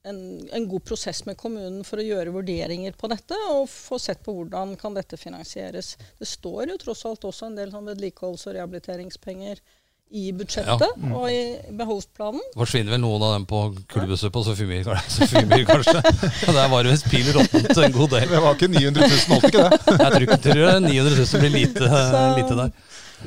[0.05, 0.19] en,
[0.53, 4.35] en god prosess med kommunen for å gjøre vurderinger på dette, og få sett på
[4.37, 5.95] hvordan kan dette finansieres.
[6.19, 9.63] Det står jo tross alt også en del sånn vedlikeholds- og rehabiliteringspenger
[10.09, 11.41] i budsjettet og i
[11.77, 12.41] behovsplanen.
[12.57, 13.59] Forsvinner vel noen av dem på
[13.93, 14.87] kullbussen på Sofiemyr,
[15.69, 15.99] kanskje?
[16.47, 18.25] Og Der var det visst pil råttent en god del.
[18.31, 19.99] Det var ikke 900 000, holdt ikke det?
[19.99, 22.73] Jeg tror ikke tror 900 000 blir lite, Så- lite der.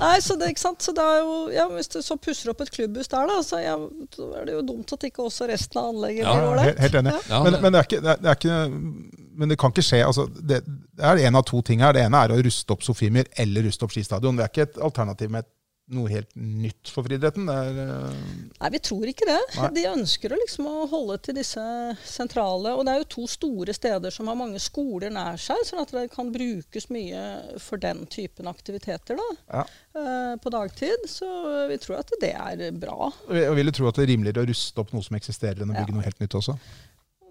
[0.01, 0.81] Nei, så det, ikke sant?
[0.81, 3.59] Så det er jo, ja, Hvis du så pusser opp et klubbhus der, da, så
[3.61, 3.75] ja,
[4.17, 6.79] så er det jo dumt at ikke også resten av anlegget Ja, blir Helt, ålreit.
[6.81, 7.13] helt enig.
[7.29, 8.57] Ja, men, det- men, det er ikke, det er, det er ikke,
[9.43, 10.01] men det kan ikke skje.
[10.07, 11.93] Altså, det, det er en av to ting her.
[11.93, 14.41] Det ene er å ruste opp Sofiemyr eller ruste opp skistadion.
[14.41, 15.51] Det er ikke et alternativ med et,
[15.93, 17.49] noe helt nytt for friidretten.
[17.51, 18.21] Eh,
[18.61, 19.39] Nei, vi tror ikke det.
[19.59, 19.71] Nei.
[19.77, 21.65] De ønsker å liksom å holde til disse
[22.07, 22.75] sentrale.
[22.79, 25.93] Og det er jo to store steder som har mange skoler nær seg, sånn at
[25.97, 27.25] det kan brukes mye
[27.63, 29.65] for den typen aktiviteter da, ja.
[29.99, 31.09] eh, på dagtid.
[31.11, 31.29] Så
[31.73, 33.11] vi tror at det er bra.
[33.29, 35.75] Og Jeg du tro at det er rimeligere å ruste opp noe som eksisterer, enn
[35.75, 35.83] å Ja.
[35.85, 36.57] bygge noe helt nytt også.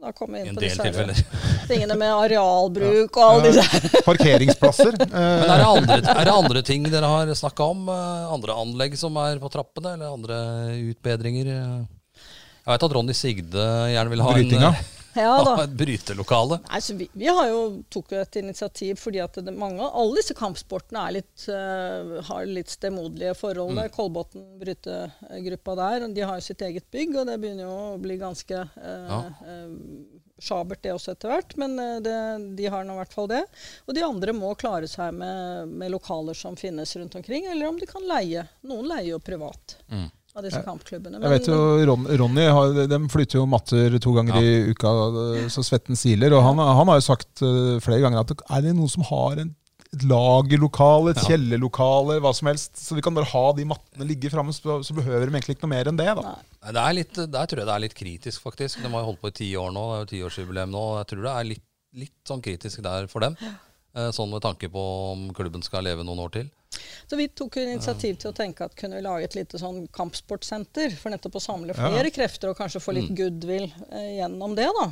[0.01, 1.19] Da kom vi inn en på disse tilfeller.
[1.69, 3.81] tingene med arealbruk og alle disse.
[4.09, 4.95] Parkeringsplasser.
[4.97, 7.83] Men Eh, er det, andre, er det andre ting dere har snakka om?
[7.93, 10.39] eh, Andre anlegg som er på trappene, eller andre
[10.89, 11.51] utbedringer?
[11.51, 14.73] Jeg vet at Ronny Sigde gjerne vil ha en, Brytinga.
[14.73, 15.55] eh, Ja da.
[15.59, 16.59] ha et brytelokale.
[16.69, 20.19] Nei, så vi, vi har jo tok jo et initiativ fordi at det, mange, alle
[20.21, 23.75] disse kampsportene er litt, uh, har litt stemoderlige forhold.
[23.77, 23.89] Mm.
[23.95, 28.17] Kolbotn brytegruppa der, de har jo sitt eget bygg, og det begynner jo å bli
[28.21, 29.21] ganske uh, Ja.
[29.47, 29.73] eh,
[30.41, 31.53] sjabert det også etter hvert.
[31.61, 32.15] Men det,
[32.57, 33.43] de har nå i hvert fall det.
[33.85, 37.77] Og de andre må klare seg med, med lokaler som finnes rundt omkring, eller om
[37.77, 38.47] de kan leie.
[38.65, 40.07] Noen leier jo privat Mm.
[40.35, 41.19] Av disse kampklubbene.
[41.21, 41.57] Jeg vet jo,
[41.89, 44.41] Ron, Ronny har, de flytter jo matter to ganger Ja.
[44.41, 44.91] i uka,
[45.51, 46.31] så svetten siler.
[46.37, 49.41] Og han, han har jo sagt eh, flere ganger at er det noen som har
[49.43, 49.55] en
[49.91, 52.77] et lagerlokale, et kjellerlokale, hva som helst.
[52.79, 55.65] Så vi kan bare ha de mattene ligge framme, så, så behøver de egentlig ikke
[55.67, 56.05] noe mer enn det.
[56.15, 56.31] da.
[56.71, 58.79] Det er litt, der tror jeg det er litt kritisk, faktisk.
[58.79, 59.83] De har jo holdt på i ti år nå.
[59.91, 60.85] Det er jo tiårsjubileum nå.
[61.01, 61.65] Jeg tror det er litt,
[62.05, 63.35] litt sånn kritisk der for dem.
[63.91, 66.47] Eh, Sånn med tanke på om klubben skal leve noen år til.
[67.09, 70.93] Så vi tok initiativ til å tenke at kunne vi lage et lite sånn kampsportsenter
[70.95, 71.89] for nettopp å samle Ja.
[71.91, 74.91] flere krefter og kanskje få litt goodwill eh, gjennom det, da.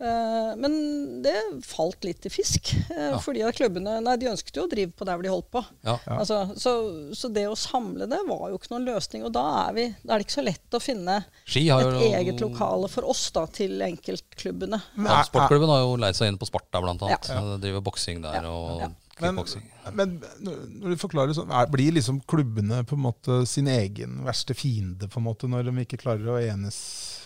[0.00, 1.34] Uh, men det
[1.66, 2.70] falt litt i fisk.
[2.90, 3.18] Uh, Ja.
[3.22, 5.62] Fordi at klubbene nei, de ønsket jo å drive på der hvor de holdt på.
[5.86, 5.96] Ja.
[6.14, 6.72] Altså, så,
[7.18, 9.24] så det å samle det var jo ikke noen løsning.
[9.26, 11.98] Og da er, vi, da er det ikke så lett å finne Ski har et
[11.98, 14.80] jo eget lokale for oss da, til enkeltklubbene.
[15.02, 17.28] Ja, sportklubben har jo leid seg inn på Sparta, blant annet.
[17.34, 17.42] Ja.
[17.58, 18.54] Driver boksing der Ja.
[18.54, 18.90] og Ja.
[19.20, 19.64] Men, kickboksing.
[19.98, 20.12] men
[20.44, 25.08] når du forklarer sånn, er, blir liksom klubbene på en måte sin egen verste fiende
[25.10, 26.78] på en måte når de ikke klarer å enes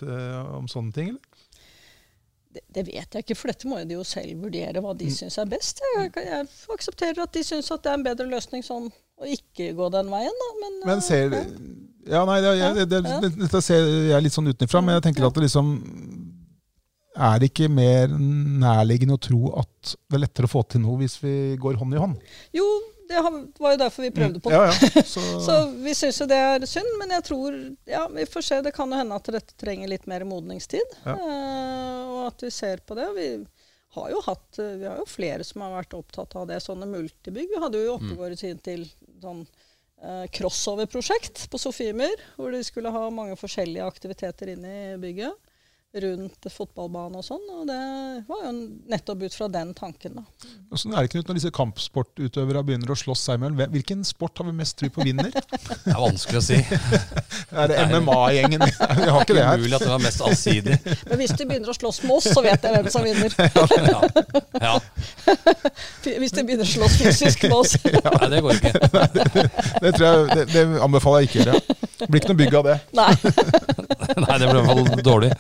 [0.03, 1.13] uh, om sånne ting?
[1.13, 1.29] Eller?
[2.53, 4.99] Det, det vet jeg ikke, for dette må de jo selv vurdere hva Mm.
[5.01, 5.79] de syns er best.
[5.97, 9.71] Jeg, jeg aksepterer at de syns at det er en bedre løsning sånn å ikke
[9.79, 10.51] gå den veien, da.
[10.61, 11.45] Men, Men eh, ser ja.
[12.13, 13.21] Ja, nei, det, jeg, det, Ja.
[13.23, 15.29] det, dette ser jeg litt sånn utenfra, men jeg tenker Ja.
[15.31, 15.73] at det liksom
[17.13, 21.01] Er det ikke mer nærliggende å tro at det er lettere å få til noe
[21.03, 22.21] hvis vi går hånd i hånd?
[22.57, 22.65] Jo,
[23.09, 23.21] det
[23.61, 24.57] var jo derfor vi prøvde på det.
[24.57, 25.03] Ja, ja.
[25.05, 27.59] Så, Så vi syns jo det er synd, men jeg tror
[27.91, 28.61] Ja, vi får se.
[28.65, 30.97] Det kan jo hende at dette trenger litt mer modningstid.
[31.05, 31.17] Ja.
[31.19, 33.11] eh, og at vi ser på det.
[33.19, 33.29] Vi
[33.99, 36.63] har jo hatt eh, Vi har jo flere som har vært opptatt av det.
[36.65, 37.53] Sånne multibygg.
[37.53, 38.87] Vi hadde jo i Oppegård i sin til
[39.21, 39.45] sånn
[40.01, 45.52] eh, crossover-prosjekt på Sofiemyr, hvor de skulle ha mange forskjellige aktiviteter inne i bygget.
[45.93, 47.43] Rundt fotballbane og sånn.
[47.53, 47.79] Og det
[48.25, 48.53] var jo
[48.89, 50.23] nettopp ut fra den tanken, da.
[50.73, 53.61] Sånn er det Knut, når disse kampsportutøvere begynner å slåss seg imellom.
[53.75, 55.29] Hvilken sport har vi mest tro på vinner?
[55.83, 56.61] Det er vanskelig å si.
[57.61, 58.65] Er det MMA-gjengen?
[59.03, 59.61] Vi har ikke det her.
[59.61, 60.79] Umulig at det var mest allsidig.
[61.11, 63.35] Men hvis de begynner å slåss med oss, så vet jeg hvem som vinner.
[64.63, 64.71] Ja.
[64.71, 64.73] ja.
[66.23, 67.77] Hvis de begynner å slåss fysisk med oss.
[67.85, 68.73] Nei, det går ikke.
[68.81, 71.61] Det, tror jeg, det, det anbefaler jeg ikke.
[72.01, 72.79] Det blir ikke noe bygg av det.
[72.97, 73.11] Nei.
[74.25, 75.33] Nei, det blir i hvert fall dårlig.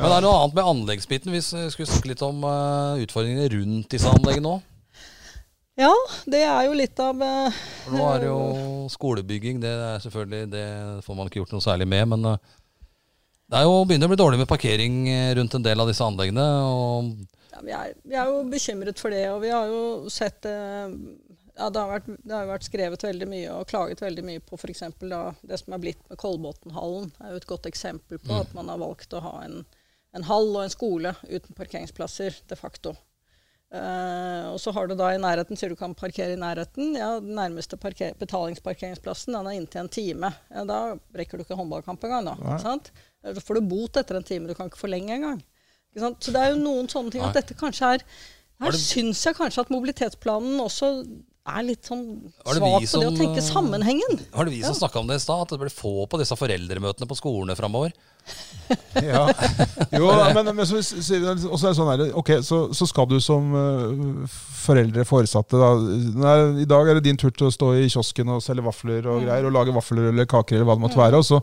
[0.00, 1.32] Men det er noe annet med anleggsbiten.
[1.34, 4.56] Hvis vi skulle snakke litt om eh, utfordringene rundt disse anleggene nå.
[5.80, 5.92] Ja,
[6.28, 8.40] det er jo litt av uh, nå er det jo
[8.92, 9.62] skolebygging.
[9.62, 10.64] Det er selvfølgelig, det
[11.06, 12.08] får man ikke gjort noe særlig med.
[12.10, 12.58] Men uh,
[13.50, 16.06] det er jo begynner å bli dårlig med parkering eh, rundt en del av disse
[16.06, 16.44] anleggene.
[16.62, 17.08] Og
[17.50, 19.80] ja, vi, er, vi er jo bekymret for det, og vi har jo
[20.12, 20.92] sett eh,
[21.56, 24.58] ja, det, har vært, det har vært skrevet veldig mye og klaget veldig mye på
[24.60, 24.84] f.eks.
[25.00, 27.10] det som er blitt med Kolbotnhallen.
[27.16, 29.64] Det er jo et godt eksempel på at man har valgt å ha en,
[30.16, 32.96] en hall og en skole uten parkeringsplasser de facto.
[33.70, 36.96] Uh, og så har du da i nærheten, sier du kan parkere i nærheten.
[36.98, 40.32] Ja, Den nærmeste betalingsparkeringsplassen den er inntil en time.
[40.50, 40.80] Ja, Da
[41.14, 42.26] rekker du ikke håndballkamp engang.
[42.26, 42.56] da, Nei.
[42.56, 42.90] ikke sant?
[43.22, 44.48] Da får du bot etter en time.
[44.50, 45.38] Du kan ikke forlenge engang.
[45.92, 46.18] Ikke sant?
[46.24, 48.04] Så det er jo noen sånne ting at dette kanskje er
[48.60, 50.90] Her syns jeg kanskje at mobilitetsplanen også
[51.58, 52.04] er litt sånn
[52.44, 54.20] svak vi på det å tenke eh, sammenhengen.
[54.34, 55.44] Var det vi som snakka om det i stad?
[55.44, 57.94] At det blir få på disse foreldremøtene på skolene framover?
[59.00, 59.24] Ja.
[59.90, 63.16] Jo, men, men så, så, så er det sånn her, okay, så, så skal du
[63.22, 65.72] som eh, foreldre, foresatte da,
[66.20, 69.08] Nei, I dag er det din tur til å stå i kiosken og selge vafler
[69.10, 71.18] og greier, og lage vafler eller kaker eller hva det måtte være.
[71.18, 71.42] og så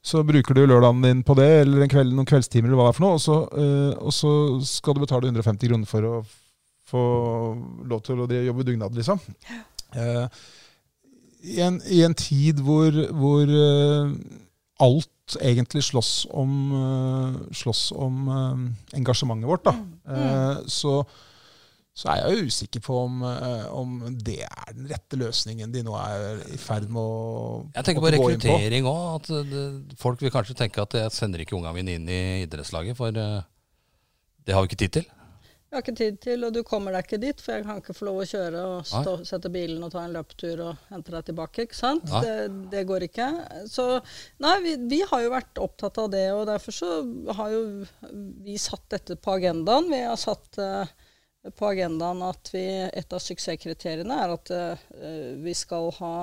[0.00, 2.94] så bruker du lørdagen din på det, eller en kveld, noen kveldstimer, eller hva det
[2.94, 4.30] er for noe, og så, eh, og så
[4.64, 6.12] skal du betale 150 kroner for å
[6.90, 7.04] få
[7.90, 9.22] lov til å jobbe dugnad, liksom.
[9.94, 10.26] Eh,
[11.40, 14.12] i, en, I en tid hvor, hvor eh,
[14.80, 18.62] alt egentlig slåss om, eh, slåss om eh,
[18.98, 19.74] engasjementet vårt, da,
[20.10, 20.94] eh, så,
[21.94, 23.22] så er jeg jo usikker på om,
[23.76, 28.04] om det er den rette løsningen de nå er i ferd med å Jeg tenker
[28.06, 29.30] på rekruttering òg.
[30.00, 34.54] Folk vil kanskje tenke at jeg sender ikke ungene mine inn i idrettslaget, for det
[34.54, 35.10] har vi ikke tid til.
[35.70, 37.94] Jeg har ikke tid til, og du kommer deg ikke dit, for jeg kan ikke
[37.94, 41.28] få lov å kjøre og stå, sette bilen og ta en løpetur og hente deg
[41.28, 41.66] tilbake.
[41.68, 42.08] ikke sant?
[42.10, 42.32] Det,
[42.72, 43.28] det går ikke.
[43.70, 43.84] Så
[44.42, 46.88] nei, vi, vi har jo vært opptatt av det, og derfor så
[47.38, 47.60] har jo
[48.42, 49.86] vi satt dette på agendaen.
[49.92, 50.90] Vi har satt uh,
[51.54, 54.88] på agendaen at vi, et av suksesskriteriene er at uh,
[55.38, 56.14] vi skal ha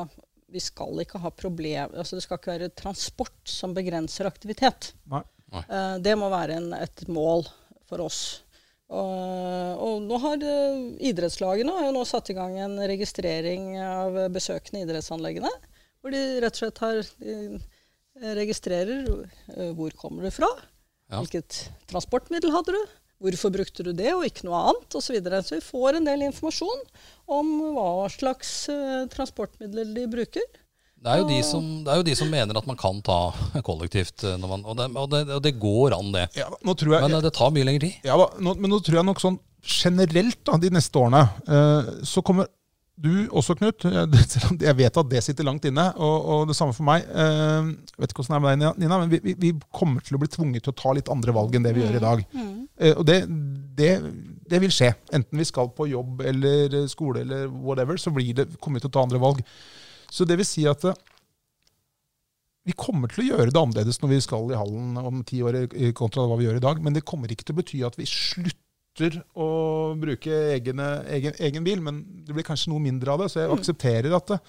[0.51, 4.91] vi skal ikke ha problem, altså Det skal ikke være transport som begrenser aktivitet.
[5.11, 5.23] Nei.
[5.55, 5.63] Nei.
[5.71, 7.47] Uh, det må være en, et mål
[7.87, 8.41] for oss.
[8.87, 10.77] Og, og nå har eh,
[11.09, 15.51] idrettslagene har jo nå satt i gang en registrering av besøkende idrettsanleggene.
[15.99, 17.01] Hvor de rett og slett har,
[18.37, 19.07] registrerer
[19.55, 20.49] eh, hvor kommer du fra,
[21.07, 21.21] Ja.
[21.21, 25.07] hvilket transportmiddel hadde du, hvorfor brukte du det og ikke noe annet osv.
[25.09, 25.41] Så, videre.
[25.43, 26.83] så vi får en del informasjon
[27.27, 30.47] om hva slags eh, transportmidler de bruker.
[30.97, 33.19] Det er, jo de som, det er jo de som mener at man kan ta
[33.65, 36.25] kollektivt, eh, når man, og, det, og, det, og det går an, det.
[36.39, 38.07] Ja, nå tror jeg, Men eh, det tar mye lengre tid.
[38.07, 42.23] Ja, nå, men nå tror jeg nok sånn generelt da, de neste årene, eh, så
[42.25, 42.49] kommer
[42.97, 43.85] du også, Knut.
[44.65, 47.03] Jeg vet at det sitter langt inne, og, og det samme for meg.
[47.05, 50.21] Jeg vet ikke hvordan det er med deg, Nina, men vi, vi, kommer til å
[50.23, 52.23] bli tvunget til å ta litt andre valg enn det vi gjør i dag.
[52.33, 52.55] Mm.
[52.95, 53.19] Og det,
[53.77, 53.91] det,
[54.49, 54.89] det, vil skje.
[55.13, 58.95] Enten vi skal på jobb eller skole eller whatever, så blir det, kommer vi til
[58.95, 59.45] å ta andre valg.
[60.11, 60.85] Så det vil si at
[62.67, 65.65] vi kommer til å gjøre det annerledes når vi skal i hallen om ti år
[65.95, 66.81] kontra hva vi gjør i dag.
[66.83, 69.51] Men det kommer ikke til å bety at vi slutter å
[69.99, 71.83] bruke egne, egen, egen, bil.
[71.85, 73.29] Men det blir kanskje noe mindre av det.
[73.31, 73.55] Så jeg mm.
[73.55, 74.39] aksepterer at det,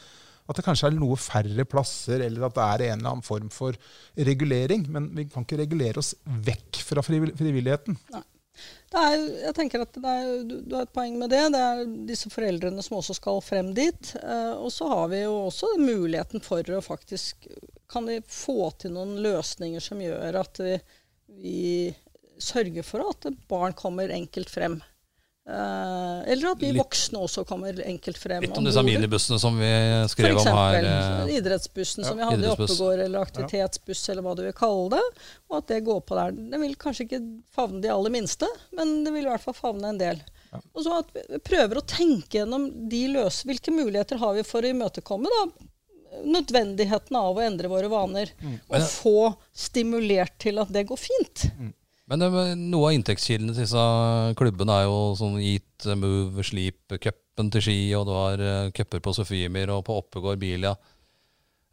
[0.49, 3.53] at det kanskje er noe færre plasser, eller at det er en eller annen form
[3.55, 3.79] for
[4.16, 4.88] regulering.
[4.94, 6.16] Men vi kan ikke regulere oss
[6.49, 8.01] vekk fra frivilligheten.
[8.16, 8.25] Nei.
[8.97, 11.42] Er, jeg tenker at er, Du har et poeng med det.
[11.53, 14.14] Det er disse foreldrene som også skal frem dit.
[14.23, 17.49] Eh, og så har vi jo også muligheten for å faktisk
[17.88, 20.75] kan vi få til noen løsninger som gjør at vi,
[21.40, 21.62] vi
[22.38, 24.79] sørger for at barn kommer enkelt frem?
[25.48, 28.42] Uh, eller at vi voksne også kommer enkelt frem.
[28.44, 29.70] Litt om disse minibussene som vi
[30.12, 30.52] skrev om her.
[30.52, 34.56] For eksempel idrettsbussen ja, som vi hadde i Oppegård, eller aktivitetsbuss, eller hva du vil
[34.58, 35.00] kalle det.
[35.48, 36.37] Og at det går på der.
[36.37, 37.22] Den vil kanskje ikke
[37.56, 40.20] favne de aller minste, men det vil i hvert fall favne en del.
[40.52, 40.61] Ja.
[40.76, 44.64] Og så at vi prøver å tenke gjennom de løse, hvilke muligheter har vi for
[44.64, 45.42] å imøtekomme da,
[46.28, 48.37] nødvendigheten av å endre våre vaner.
[48.44, 48.61] Mm.
[48.68, 49.18] Og få
[49.56, 51.48] stimulert til at det går fint.
[51.56, 51.72] Mm.
[52.09, 52.25] Men
[52.71, 53.83] noe av inntektskildene til disse
[54.38, 59.03] klubbene er jo sånn Eat, Move, Sleep, cupen til Ski, og du har uh, cuper
[59.05, 60.73] på Sofiemyr og på Oppegård Bilia.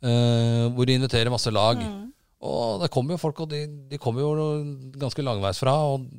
[0.04, 1.80] Uh, hvor de inviterer masse lag.
[1.80, 2.12] Mm.
[2.46, 4.48] Og det kommer jo folk, og de, de kommer jo
[5.00, 5.76] ganske langveisfra.
[5.94, 6.10] Og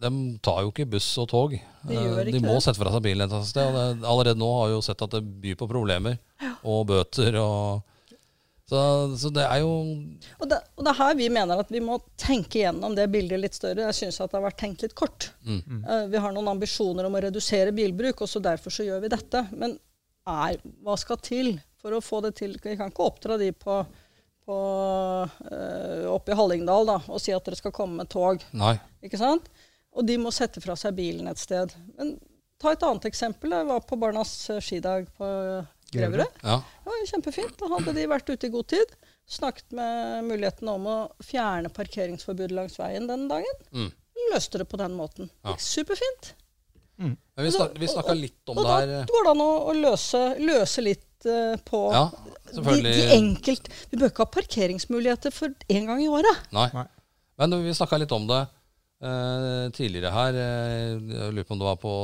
[0.00, 0.12] de
[0.44, 1.58] tar jo ikke buss og tog.
[1.86, 1.98] De,
[2.32, 2.62] de må det.
[2.64, 3.68] sette fra seg bilen et sted.
[3.68, 6.18] Og det, allerede nå har vi jo sett at det byr på problemer
[6.64, 7.38] og bøter.
[7.40, 7.84] og
[8.66, 8.78] så,
[9.14, 9.70] så, det er jo
[10.42, 13.38] og det, og det, er her vi mener at vi må tenke gjennom det bildet
[13.38, 13.84] litt større.
[13.86, 15.28] Jeg syns det har vært tenkt litt kort.
[15.46, 15.84] Mm.
[15.86, 19.12] Uh, vi har noen ambisjoner om å redusere bilbruk, og så derfor så gjør vi
[19.12, 19.44] dette.
[19.54, 19.76] Men
[20.26, 22.56] er, hva skal til for å få det til?
[22.58, 23.78] Vi kan ikke oppdra de på,
[24.50, 28.42] på uh, oppe i Hallingdal da, og si at dere skal komme med tog.
[28.50, 28.74] Nei.
[29.06, 29.46] Ikke sant?
[29.94, 31.70] Og de må sette fra seg bilen et sted.
[31.94, 32.16] Men
[32.58, 33.54] ta et annet eksempel.
[33.54, 35.30] Jeg var på barnas skidag på
[35.94, 36.40] Greverud.
[36.42, 36.60] Ja.
[36.82, 37.54] Det var kjempefint.
[37.60, 38.96] Da hadde de vært ute i god tid.
[39.26, 43.62] Snakket med muligheten om å fjerne parkeringsforbudet langs veien den dagen.
[43.74, 43.92] Mm.
[44.32, 45.30] Løste det på den måten.
[45.46, 45.56] Ja.
[45.62, 46.34] Superfint.
[46.98, 47.16] Mm.
[47.36, 49.72] Vi, snak, vi snakka litt om og, det her Da går det an å, å
[49.76, 52.06] løse, løse, litt uh, på ja,
[52.54, 56.46] de, de enkelt Vi bør ikke ha parkeringsmuligheter for én gang i året.
[56.56, 56.70] Nei.
[56.72, 56.86] Nei.
[57.36, 60.40] Men vi snakka litt om det uh, tidligere her.
[60.40, 61.96] Uh, jeg lurer på om det var på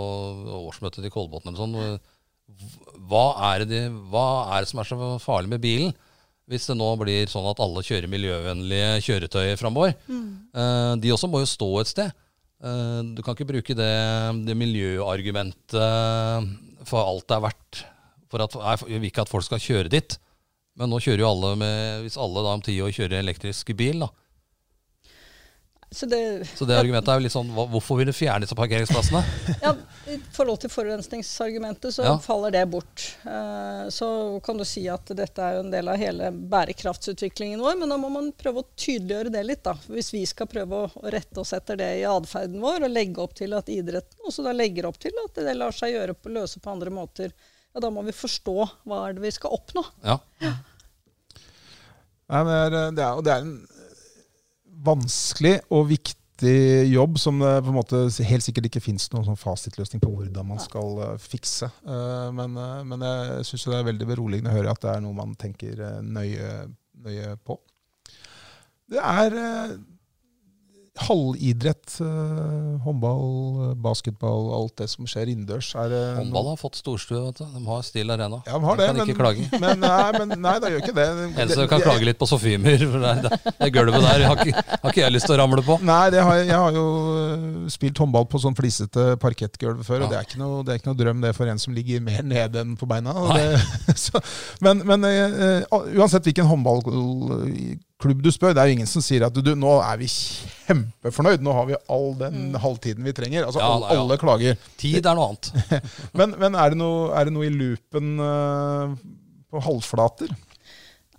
[0.58, 2.02] årsmøtet til Kolbotn eller sånn
[3.10, 5.92] hva er, det, hva er det som er så farlig med bilen?
[6.50, 9.94] Hvis det nå blir sånn at alle kjører miljøvennlige kjøretøy framover.
[10.10, 10.26] Mm.
[10.52, 12.10] Uh, de også må jo stå et sted.
[12.62, 13.94] Uh, du kan ikke bruke det,
[14.46, 15.86] det miljøargumentet
[16.88, 17.84] for alt det er verdt.
[18.32, 18.58] For at,
[18.90, 20.18] jeg vil ikke at folk skal kjøre dit.
[20.80, 24.06] Men nå kjører jo alle med Hvis alle da om ti år kjører elektrisk bil,
[24.06, 24.08] da,
[25.92, 29.20] så det, så det, argumentet er jo litt sånn Hvorfor vil du fjerne disse parkeringsplassene?
[29.64, 29.74] ja,
[30.06, 32.14] I forhold til forurensningsargumentet så ja.
[32.18, 33.04] faller det bort.
[33.22, 34.08] Uh, så
[34.44, 37.98] kan du si at dette er jo en del av hele bærekraftsutviklingen vår, men da
[38.00, 39.62] må man prøve å tydeliggjøre det litt.
[39.66, 39.76] da.
[39.86, 43.36] Hvis vi skal prøve å rette oss etter det i atferden vår, og legge opp
[43.38, 46.62] til at idretten også da legger opp til at det lar seg gjøre på, løse
[46.62, 47.34] på andre måter,
[47.72, 48.56] ja, da må vi forstå
[48.88, 49.84] hva er det vi skal oppnå.
[50.04, 50.18] Ja.
[50.42, 50.56] ja.
[52.32, 53.54] Nei, det, er, det, er, det er en
[54.82, 59.38] vanskelig og viktig jobb som det på en måte helt sikkert ikke fins noen sånn
[59.40, 61.68] fasitløsning på hvordan man skal uh, fikse.
[61.86, 65.16] Uh, men, men, jeg syns det er veldig beroligende å høre at det er noe
[65.16, 66.52] man tenker nøye,
[67.04, 67.58] nøye på.
[68.92, 69.38] Det er
[71.00, 75.70] halvidrett, uh, håndball, eh, basketball, alt det som skjer innendørs.
[75.72, 77.46] Håndball har fått storstue, vet du.
[77.54, 78.42] De har Steel Arena.
[78.44, 79.46] Ja, de har det, kan men, ikke klage.
[79.62, 81.06] Men, nei, men, nei, da gjør ikke det.
[81.40, 85.00] Eneste kan klage litt på Sofiemyr, det, det, det gulvet der har ikke, har ikke,
[85.00, 85.78] jeg lyst til å ramle på.
[85.80, 86.84] Nei, har, jeg har jo
[87.22, 90.04] eh, spilt håndball på sånn flisete parkettgulv før, ja.
[90.04, 92.04] og det er, ikke noe, det er ikke noe drøm det for en som ligger
[92.04, 93.16] mer nede enn på beina.
[94.02, 94.20] Så,
[94.64, 96.84] men, men uh, uansett hvilken håndball
[98.02, 101.42] klubb du spør, det er jo ingen som sier at du, nå er vi kjempefornøyd,
[101.44, 102.60] nå har vi all den mm.
[102.62, 103.48] halvtiden vi trenger.
[103.48, 104.70] Altså, ja, alle, alle klager.
[104.80, 105.52] Tid er noe annet.
[106.18, 108.96] men, men er, det noe, er, det noe, i loopen uh,
[109.52, 110.32] på halvflater?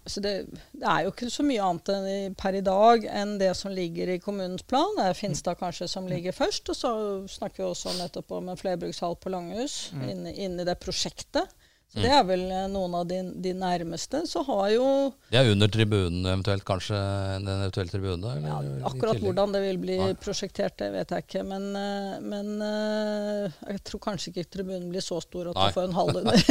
[0.03, 0.31] Altså det,
[0.75, 4.11] det, er jo ikke så mye annet i, per i dag enn det som ligger
[4.11, 4.91] i kommunens plan.
[4.97, 6.67] Det er Finstad kanskje som ligger først.
[6.73, 6.91] Og så
[7.31, 10.03] snakker vi også nettopp om en flerbrukshall på Langhus mm.
[10.11, 11.55] inne, inne i det prosjektet.
[11.93, 14.23] Så Det er vel eh, noen av de, de nærmeste.
[14.25, 14.85] Så har jo
[15.29, 16.97] Det er under tribunen eventuelt, kanskje?
[17.37, 18.23] Den eventuelle tribunen?
[18.31, 20.07] eller ja, Akkurat hvordan det vil bli Nei.
[20.17, 21.43] prosjektert, det vet jeg ikke.
[21.45, 25.67] Men, eh, men eh, jeg tror kanskje ikke tribunen blir så stor at Nei.
[25.69, 26.41] du får en halv under.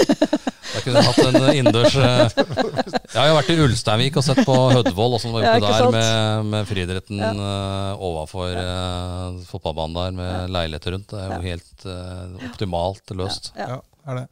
[0.72, 5.16] jeg kunne hatt en innendørs Jeg har jo vært i Ulsteinvik og sett på Hødvold,
[5.18, 7.32] åssen det var Ja, oppe der med, med friidretten Ja.
[7.98, 11.10] overfor eh, fotballbanen der med leiligheter rundt.
[11.10, 11.42] Det er jo Ja.
[11.50, 13.50] helt uh, optimalt løst.
[13.58, 13.66] Ja.
[13.74, 14.24] Ja, er det.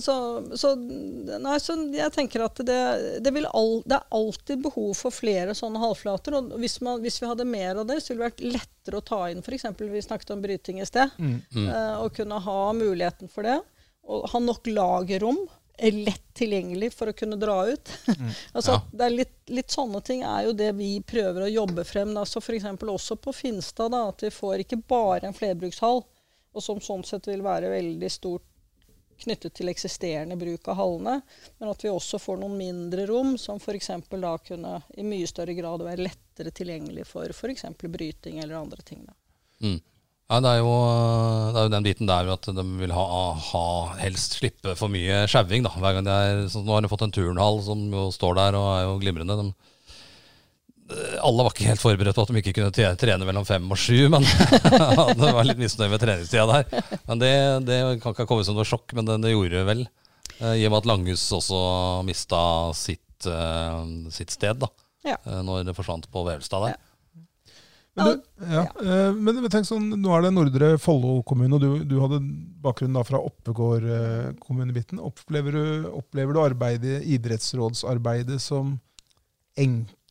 [0.00, 0.14] Så,
[0.56, 2.78] så, nei, så jeg tenker at det,
[3.20, 6.36] det, vil all, det er alltid behov for flere sånne halvflater.
[6.38, 9.04] Og hvis, man, hvis vi hadde mer av det, så ville det vært lettere å
[9.04, 9.66] ta inn f.eks.
[9.82, 11.12] vi snakket om bryting i sted.
[11.20, 11.34] Mm.
[11.68, 13.58] eh, Å kunne ha muligheten for det.
[14.08, 15.42] Og ha nok lagerrom.
[15.76, 17.92] er Lett tilgjengelig for å kunne dra ut.
[18.56, 18.80] altså, Ja.
[19.02, 22.14] det litt, litt sånne ting er jo det vi prøver å jobbe frem.
[22.16, 22.24] Da.
[22.24, 22.64] Så f.eks.
[22.80, 26.00] også på Finstad, da, at vi får ikke bare en flerbrukshall,
[26.52, 28.48] og som sånn sett vil være veldig stort
[29.22, 31.16] knyttet til eksisterende bruk av hallene,
[31.58, 33.90] men at vi også får noen mindre rom som f.eks.
[34.10, 37.66] da kunne i mye større grad være lettere tilgjengelig for f.eks.
[37.82, 39.06] bryting eller andre ting.
[39.62, 39.80] Mm.
[40.32, 40.76] Ja, det er, jo,
[41.52, 43.02] det er jo den biten der at de vil ha,
[43.36, 43.66] ha
[43.98, 45.66] helst slippe for mye sjauing.
[45.66, 46.14] Hver gang det
[46.54, 49.36] Nå har de fått en turnhall som jo står der og er jo glimrende.
[49.36, 49.71] De,
[51.22, 54.06] alle var ikke helt forberedt på at de ikke kunne trene mellom fem og sju.
[54.12, 54.26] Men
[55.20, 56.86] det var litt misnøye med treningstida der.
[57.08, 57.32] Men det,
[57.68, 59.84] det kan ikke ha kommet som noe sjokk, men det, det gjorde vel.
[60.38, 61.58] Eh, I og med at Langhus også
[62.06, 62.40] mista
[62.76, 63.82] sitt, eh,
[64.14, 64.70] sitt sted, da.
[65.06, 65.18] Ja.
[65.26, 66.80] eh, Når det forsvant på Vevelstad der.
[67.92, 68.62] Men, du, ja,
[69.12, 72.22] men tenk sånn, nå er det Nordre Follo kommune, og du, du hadde
[72.64, 73.84] bakgrunn da fra Oppegård
[74.40, 74.96] kommunebiten.
[74.96, 78.78] Opplever du, opplever du arbeidet, idrettsrådsarbeidet som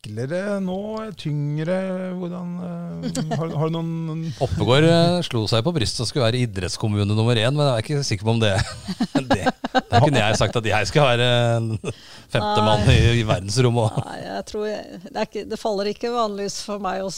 [0.02, 0.76] enklere nå?
[1.16, 1.76] Tyngre?
[2.18, 6.40] Hvordan, eh, har, har du noen Oppegård eh, slo seg på brystet og skulle være
[6.42, 8.50] idrettskommune nummer én, men jeg er ikke sikker på om det,
[9.30, 11.68] det det kunne jeg sagt at jeg skal være en
[12.32, 14.00] femtemann i, i verdensrommet.
[14.08, 17.10] Nei, jeg tror jeg, det, er ikke, det faller ikke vanligvis for meg å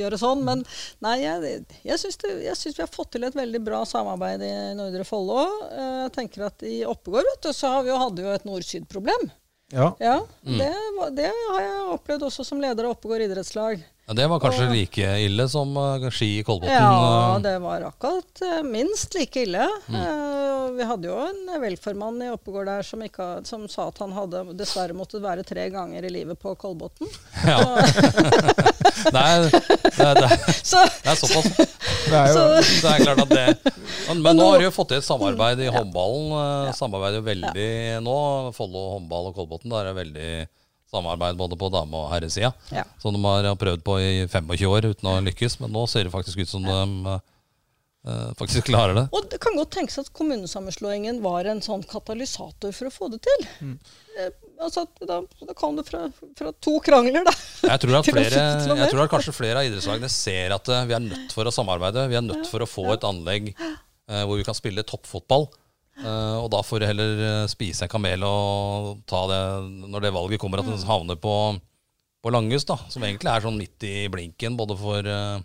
[0.00, 0.64] gjøre sånn, men
[1.04, 1.54] nei, jeg,
[1.86, 5.04] jeg syns det- jeg syns vi har fått til et veldig bra samarbeid i Nordre
[5.06, 5.44] Follo.
[5.70, 8.34] Eh, Jeg tenker at I Oppegård vet du, så har vi jo, hadde vi jo
[8.40, 9.28] et nord-syd-problem.
[9.72, 9.96] Ja.
[9.98, 10.70] Ja, det,
[11.16, 13.82] det har jeg opplevd også som leder av Oppegård idrettslag.
[14.06, 16.72] Ja, det var kanskje like ille som uh, ski i Kolbotn.
[16.72, 17.42] Ja, eh.
[17.42, 19.64] det var akkurat uh, minst like ille.
[19.64, 24.12] Eh, vi hadde jo en velformann i Oppegård der som, ikke, som sa at han
[24.12, 27.08] hadde dessverre måttet være tre ganger i livet på Kolbotn.
[27.48, 27.64] Ja.
[29.12, 29.60] Nei, det,
[30.00, 30.28] er- det,
[30.70, 31.48] Så, det er såpass.
[31.54, 33.72] Det er jo, Det er klart at det
[34.08, 36.32] Men, men nå har de jo fått til et samarbeid i håndballen.
[36.40, 37.68] eh, Samarbeider jo veldig
[38.04, 38.16] nå.
[38.56, 39.72] Follo håndball og Kolbotn.
[39.74, 40.30] Der er veldig
[40.94, 42.52] samarbeid både på dame- og herresida.
[42.72, 42.84] Ja.
[43.02, 45.58] Som de har prøvd på i 25 år uten å lykkes.
[45.64, 49.06] Men nå ser det faktisk ut som de eh, faktisk klarer det.
[49.16, 53.22] Og det kan godt tenkes at kommunesammenslåingen var en sånn katalysator for å få det
[53.26, 53.46] til.
[53.64, 53.76] Mm.
[54.54, 56.04] Eh, altså, da, da kom det fra,
[56.38, 57.34] fra to krangler, da.
[57.66, 60.96] Jeg tror, at flere, jeg tror at kanskje flere av idrettslagene ser at eh, vi
[60.96, 62.06] er nødt for å samarbeide.
[62.12, 65.48] Vi er nødt for å få et anlegg eh, hvor vi kan spille toppfotball.
[66.02, 69.42] Eh, og da får du heller eh, spise en kamel og ta det
[69.92, 71.34] når det valget kommer, at den havner på,
[72.24, 72.78] på Langhus, da.
[72.90, 75.38] Som egentlig er sånn midt i blinken både for, uh,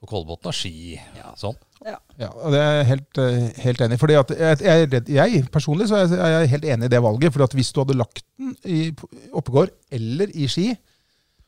[0.00, 0.98] for Kolbotn og Ski.
[1.40, 1.56] Sånn.
[1.84, 1.98] Ja.
[2.18, 4.00] Ja, og det er jeg helt, eh, helt enig i.
[4.00, 7.32] Fordi jeg, jeg, er jeg personlig så er jeg, helt enig i det valget.
[7.34, 8.78] fordi hvis du hadde lagt den i
[9.36, 10.70] Oppegård eller i Ski,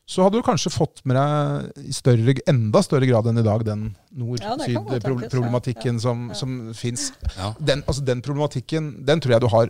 [0.09, 3.61] så hadde du kanskje fått med deg i større, enda større grad enn i dag
[3.67, 4.55] den tenkes, ja.
[4.81, 6.37] nord-syd-problematikken som, Ja.
[6.39, 7.11] som fins.
[7.37, 7.51] Ja.
[7.59, 9.69] Den, altså, den problematikken den tror jeg du har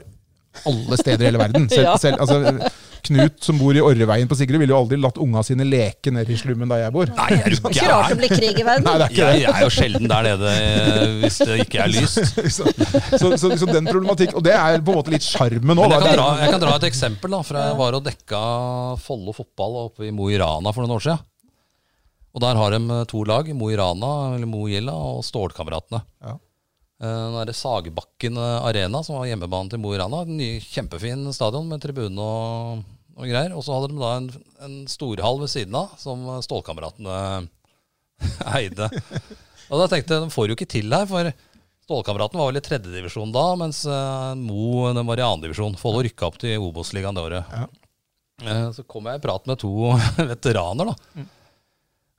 [0.66, 1.68] alle steder i hele verden.
[1.76, 1.98] Selv, Ja.
[1.98, 2.70] selv, altså,
[3.08, 6.34] Knut som bor i Orreveien på Sigrud, ville jo aldri latt unga sine leke nede
[6.34, 7.12] i slummen der jeg bor.
[7.16, 8.88] Nei, er du Ikke rart det blir krig i verden.
[8.88, 11.82] Nei, det er ikke Jeg, jeg er jo sjelden der nede eh, hvis det ikke
[11.86, 12.20] er lyst.
[12.58, 12.68] så,
[13.16, 15.96] så, så, så den problematikk, Og det er på en måte litt sjarmen òg.
[15.96, 18.44] Jeg kan, dra, jeg kan dra et eksempel da, fra jeg var og dekka
[19.04, 21.26] Follo fotball oppe i Mo i Rana for noen år siden.
[22.36, 26.04] Og der har de eh, to lag, Mo i Rana, eller Mo Gjella og Stålkameratene.
[26.26, 26.36] Ja.
[27.00, 30.26] Eh, Nå er det Sagebakken eh, Arena, som var hjemmebanen til Mo i Rana.
[30.28, 32.82] Ny, kjempefin stadion med tribune og,
[33.16, 33.56] og greier.
[33.56, 34.28] Og så hadde de da en,
[34.68, 37.20] en storhall ved siden av, som eh, Stålkameratene
[38.60, 38.90] eide.
[39.70, 41.32] Og da tenkte jeg, de får jo ikke til her, for
[41.88, 43.80] Stålkameraten var vel i tredjedivisjon da, mens
[44.38, 45.78] Mo den var i annendivisjon.
[45.80, 47.56] Follo rykka opp til Obos-ligaen det året.
[47.56, 48.60] Ja.
[48.76, 49.72] Så kom jeg i prat med to
[50.34, 51.24] veteraner, da.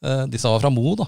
[0.01, 1.07] De disse var fra Mo, da.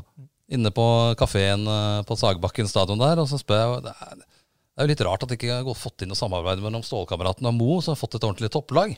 [0.53, 0.84] Inne på
[1.20, 3.22] kafeen eh, på Sagbakken stadion der.
[3.22, 5.76] Og så spør jeg det er, det er jo litt rart at det ikke har
[5.76, 8.94] fått inn noe samarbeid mellom Stålkameraten og Mo, som har fått et ordentlig topplag.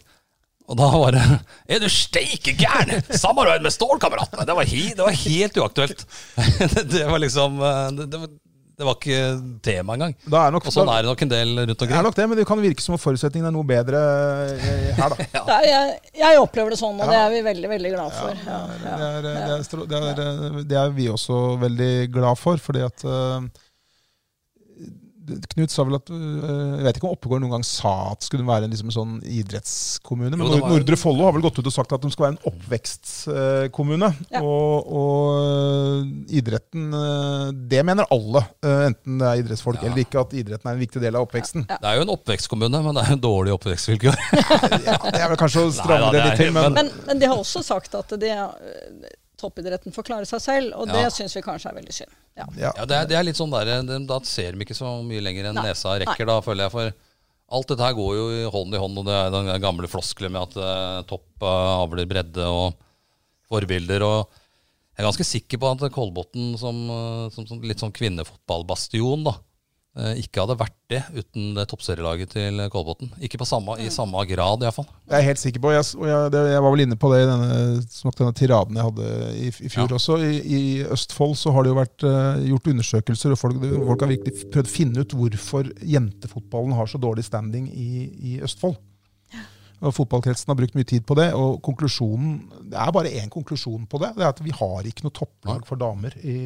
[0.64, 1.24] Og da var det
[1.74, 3.02] Er du steike gæren!
[3.10, 4.46] Samarbeid med Stålkameratene!
[4.48, 6.06] Det var, det var helt uaktuelt.
[6.94, 8.22] det, var liksom eh, det, det
[8.74, 9.18] det var ikke
[9.62, 10.14] tema engang.
[10.26, 12.26] Da er nok, Og sånn er det nok en del rundt det er nok det,
[12.30, 14.00] men det kan virke som om forutsetningene er noe bedre
[14.50, 15.26] eh, her, da.
[15.36, 15.58] ja.
[15.68, 18.40] jeg, jeg opplever det sånn, og det er vi veldig veldig glad for.
[18.48, 22.82] Ja, Det er, det, er, det, er, det er vi også veldig glad for, fordi
[22.88, 23.46] at eh,
[25.24, 26.16] Knut sa vel at eh,
[26.78, 29.14] Jeg vet ikke om Oppegård noen gang sa at det skulle være en liksom, sånn
[29.24, 30.36] idrettskommune.
[30.36, 32.34] Men Jo, var- Nordre Follo har vel gått ut og sagt at de skal være
[32.36, 34.10] en oppvekstkommune.
[34.34, 34.42] Ja.
[34.44, 39.88] Og, og idretten eh, Det mener alle, eh, enten det er idrettsfolk Ja.
[39.88, 41.66] eller ikke, at idretten er en viktig del av oppveksten.
[41.70, 41.78] Ja.
[41.80, 44.20] Det er jo en oppvekstkommune, men det er en dårlig oppvekstvilkår.
[44.84, 46.72] Ja, det er vel kanskje å stramme Nei da, det det litt er- til, men,
[46.76, 50.86] men- Men, de har også sagt at de, eh, toppidretten får klare seg selv, og
[50.90, 51.10] det Ja.
[51.10, 52.12] syns vi kanskje er veldig synd.
[52.36, 52.46] Ja.
[52.56, 52.70] ja.
[52.76, 55.22] Ja, det er, det er litt sånn der, det, Da ser de ikke så mye
[55.24, 55.68] lenger enn Nei.
[55.70, 56.74] nesa rekker, da, føler jeg.
[56.74, 56.92] For
[57.58, 60.42] alt dette her går jo hånd i hånd, og det er den gamle floskelen med
[60.48, 62.74] at eh, topp eh, avler bredde og
[63.50, 64.02] forbilder.
[64.06, 64.30] og
[64.94, 69.36] Jeg er ganske sikker på at Kolbotn som, eh, som, som litt sånn kvinnefotballbastion da,
[69.94, 73.12] ikke hadde vært det uten det toppserielaget til Kolbotn.
[73.22, 74.88] Ikke på samme, i samme grad, iallfall.
[75.06, 77.20] Jeg er helt sikker på, jeg, og jeg, det, jeg var vel inne på det
[77.22, 77.58] i denne,
[78.08, 79.98] nok denne tiraden jeg hadde i, i fjor Ja.
[80.00, 80.16] også.
[80.18, 80.62] I, I
[80.96, 84.72] Østfold så har det jo vært uh, gjort undersøkelser, og folk, folk har virkelig prøvd
[84.72, 88.74] å finne ut hvorfor jentefotballen har så dårlig standing i, i Østfold.
[89.84, 92.38] Og Fotballkretsen har brukt mye tid på det, og konklusjonen,
[92.72, 94.14] det er bare én konklusjon på det.
[94.16, 96.36] Det er at vi har ikke noe topplag for damer i,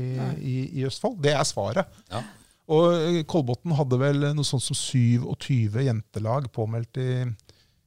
[0.42, 1.20] i, i Østfold.
[1.22, 1.86] Det er svaret.
[2.10, 2.24] Ja.
[2.68, 7.08] Og eh, Kolbotn hadde vel noe sånt som 27 jentelag påmeldt i,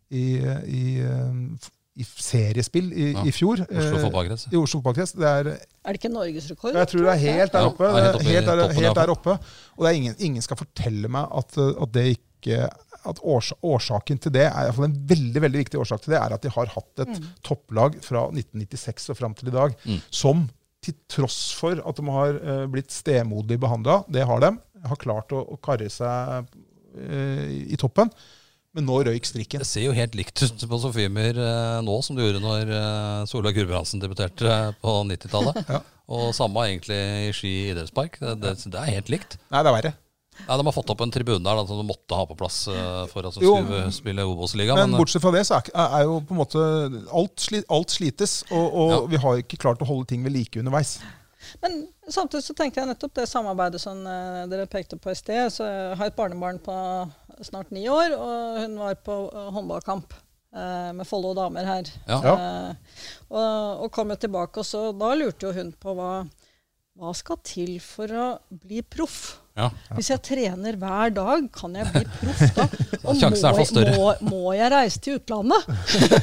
[0.09, 1.69] i, i, eh,
[2.01, 3.25] i seriespill i, Ja.
[3.27, 3.61] i fjor.
[3.67, 4.47] Oslo Eh, fotballkrets.
[4.51, 5.13] I Oslo fotballkrets.
[5.19, 5.51] Det er,
[5.85, 6.73] Er det ikke norgesrekord?
[6.79, 7.83] jeg tror det er helt der oppe.
[7.83, 9.37] det er helt oppe i helt, der, helt der oppe.
[9.77, 12.69] Og det er ingen, ingen skal fortelle meg at, at det ikke
[13.01, 16.33] at årsa, Årsaken til det er i en veldig veldig viktig årsak til det, er
[16.35, 20.01] at de har hatt et topplag fra 1996 og fram til i dag Mm.
[20.13, 20.43] som
[20.81, 22.37] til tross for at de har
[22.69, 24.51] blitt stemoderlig behandla, det har de,
[24.89, 26.45] har klart å, å karre seg
[26.97, 28.11] eh, i toppen.
[28.71, 29.59] Men nå røyk strikken.
[29.59, 33.23] Det ser jo helt likt ut på Sofiemyr eh, nå som det gjorde når eh,
[33.27, 35.63] Solveig Gulbrandsen debuterte eh, på 90-tallet.
[35.75, 35.81] Ja.
[36.11, 38.17] Og samme egentlig i Ski idrettspark.
[38.19, 39.37] Det, det, det er helt likt.
[39.53, 39.91] Nei, det er verre.
[40.41, 42.57] Nei, De har fått opp en tribune der da, som de måtte ha på plass
[42.71, 44.75] eh, for å skulle spille Obos-ligaen.
[44.79, 46.63] Men Men, eh, bortsett fra det, så er, er jo på en måte
[47.15, 48.99] alt, sli, alt slites, og, og Ja.
[49.13, 50.97] vi har ikke klart å holde ting ved like underveis.
[51.59, 51.77] Men
[52.07, 55.51] samtidig så tenkte jeg nettopp det samarbeidet som uh, dere pekte på i sted.
[55.53, 56.75] Så jeg har et barnebarn på
[57.45, 61.87] snart ni år, og hun var på eh, håndballkamp eh, med Follo damer her.
[62.05, 62.35] Ja.
[63.31, 66.11] Og, og kom jo tilbake, og så da lurte jo hun på hva,
[67.01, 68.25] hva skal til for å
[68.61, 69.39] bli proff.
[69.57, 69.71] ja.
[69.97, 72.67] Hvis jeg trener hver dag, kan jeg bli proff da?
[73.09, 75.65] Og Sjansen må, må, må jeg reise til utlandet?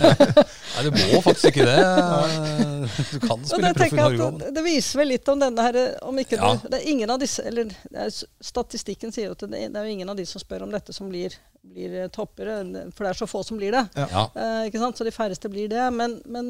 [0.77, 1.77] Nei, du må faktisk ikke det.
[1.83, 4.39] Du kan spille proff i Norge òg.
[4.45, 6.53] det, det viser vel litt om denne her om ikke Ja.
[6.63, 8.15] det, det er ingen av disse eller er,
[8.53, 10.95] Statistikken sier jo at det, det er jo ingen av de som spør om dette,
[10.95, 11.35] som blir,
[11.73, 12.61] blir eh, toppere.
[12.97, 13.85] For det er så få som blir det.
[13.99, 14.25] Ja.
[14.35, 14.99] Eh, ikke sant?
[14.99, 15.85] Så de færreste blir det.
[15.95, 16.49] Men, men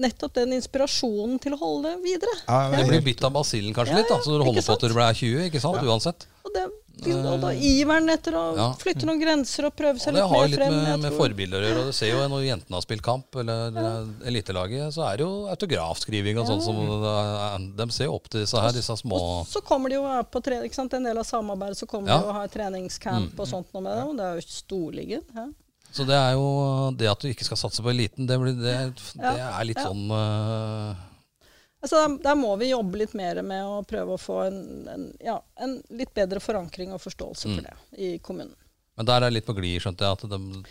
[0.00, 2.34] nettopp den inspirasjonen til å holde det videre.
[2.46, 4.92] Ja, det blir bitt av basillen kanskje Ja, litt, da, så du holder på til
[4.92, 5.82] du blir 20, ikke sant?
[5.86, 6.28] Uansett.
[6.44, 8.66] Og, det, og da iveren etter å Ja.
[8.80, 10.30] flytte noen grenser og prøve seg litt frem.
[10.32, 11.82] Det har litt med, med forbilder å gjøre.
[11.90, 13.90] Du ser jo når jentene har spilt kamp, eller ja.
[14.30, 18.56] elitelaget, så er det jo autografskriving og sånn som eh, De ser opp til disse
[18.56, 20.94] her, disse små Og så kommer de jo på tre, ikke sant?
[20.96, 22.18] En del av samarbeidet så kommer Ja.
[22.18, 23.40] de og har treningscamp Mm.
[23.40, 24.04] og sånt noe med det.
[24.08, 25.22] Og det er jo storligen.
[25.34, 25.46] Ja.
[25.92, 28.94] Så det er jo det at du ikke skal satse på eliten, det, blir, det,
[29.16, 29.84] det er litt ja.
[29.88, 30.94] sånn eh,
[31.82, 35.02] Altså, der, der må vi jobbe litt mer med å prøve å få en, en,
[35.22, 37.56] ja, en litt bedre forankring og forståelse Mm.
[37.58, 38.54] for det i kommunen.
[38.96, 40.62] Men der er det litt på glid, skjønte jeg, at de, de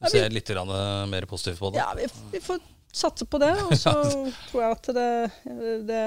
[0.00, 1.78] Ja, vi- ser litt eh, mer positivt på det.
[1.78, 2.58] Ja, vi, vi får
[2.92, 3.52] satse på det.
[3.68, 3.92] Og så
[4.50, 5.08] tror jeg at det,
[5.86, 6.02] det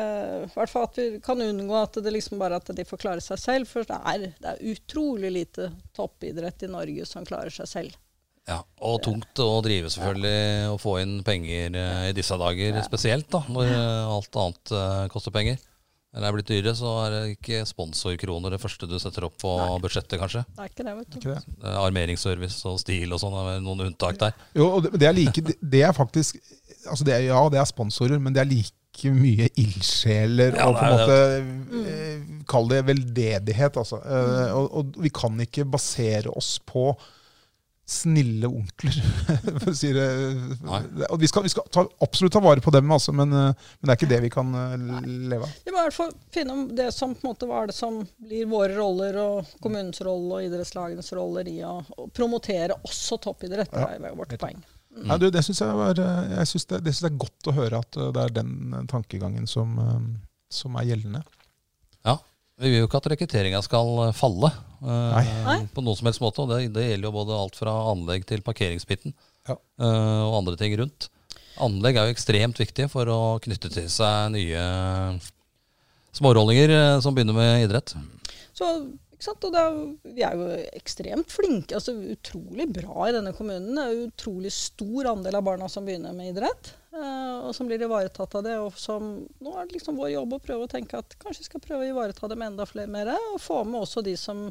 [0.51, 3.23] I hvert fall at vi kan unngå at det liksom bare at de får klare
[3.23, 3.71] seg selv.
[3.71, 7.95] For det er, det er utrolig lite toppidrett i Norge som klarer seg selv.
[8.49, 13.27] Ja, og tungt å drive selvfølgelig, og få inn penger eh, i disse dager spesielt,
[13.31, 15.59] da, når eh, alt annet eh, koster penger.
[16.11, 19.51] Eller er blitt dyrere, så er det ikke sponsorkroner det første du setter opp på
[19.79, 20.41] budsjettet, kanskje.
[20.57, 21.19] Det er ikke det, vet du.
[21.21, 21.75] ikke det?
[21.85, 24.35] Armeringsservice og stil og sånn, det er noen unntak der.
[24.57, 26.41] Jo, og det, det er like det- Det er faktisk
[26.89, 30.75] altså det er, Ja, det er sponsorer, men det er like mye ildsjeler Ja, og
[30.75, 31.17] på en er måte
[31.71, 32.43] mm.
[32.51, 34.01] Kall det veldedighet, altså.
[34.03, 36.89] Eh, og, og vi kan ikke basere oss på
[37.91, 38.95] snille onkler,
[39.61, 40.05] for å si det.
[40.63, 40.79] Nei.
[41.09, 43.89] Og vi skal, vi skal ta, absolutt ta vare på dem, altså, men, eh, men
[43.89, 44.75] det er ikke det vi kan eh,
[45.05, 45.55] leve av.
[45.65, 47.99] Vi må i hvert fall finne om det som på en måte var det som
[48.23, 53.73] blir våre roller, og kommunens rolle og idrettslagenes roller i å, å promotere også toppidrett.
[53.75, 54.63] Det er vårt poeng.
[54.91, 57.51] Nei, du, det syns jeg, var, eh, jeg synes det, det synes jeg er godt
[57.51, 59.77] å høre at det er den tankegangen som,
[60.51, 61.25] som er gjeldende.
[62.07, 62.17] Ja.
[62.61, 64.51] Vi vil jo ikke at rekrutteringa skal falle
[64.85, 65.57] uh, Nei.
[65.73, 66.43] på noen som helst måte.
[66.43, 69.15] Og det, det gjelder jo både alt fra anlegg til parkeringsbiten
[69.49, 69.57] Ja.
[69.57, 71.09] uh, og andre ting rundt.
[71.61, 74.65] Anlegg er jo ekstremt viktig for å knytte til seg nye
[76.15, 77.93] smårollinger eh, som begynner med idrett.
[78.57, 78.67] Så,
[79.13, 79.45] ikke sant?
[79.47, 79.79] Og det er,
[80.17, 80.49] vi er jo
[80.79, 81.77] ekstremt flinke.
[81.77, 83.75] altså Utrolig bra i denne kommunen.
[83.75, 86.73] Det er jo utrolig stor andel av barna som begynner med idrett.
[86.95, 88.57] Eh, og som blir ivaretatt av det.
[88.63, 91.49] Og som, nå er det liksom vår jobb å prøve å tenke at kanskje vi
[91.51, 93.13] skal prøve å ivareta dem enda flere mer.
[93.33, 94.49] Og få med også de som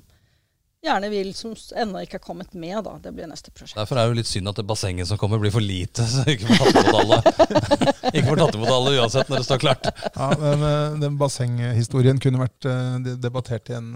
[0.81, 2.79] gjerne vil, som ennå ikke er kommet med.
[2.87, 2.95] da.
[3.05, 3.77] Det blir neste prosjekt.
[3.77, 6.25] Derfor er det jo litt synd at det bassenget som kommer, blir for lite, så
[6.25, 7.19] vi ikke får tatt imot alle.
[8.15, 9.91] ikke får tatt imot alle uansett når det står klart.
[10.15, 13.91] Ja, men eh, Den bassenghistorien kunne vært eh, debattert i en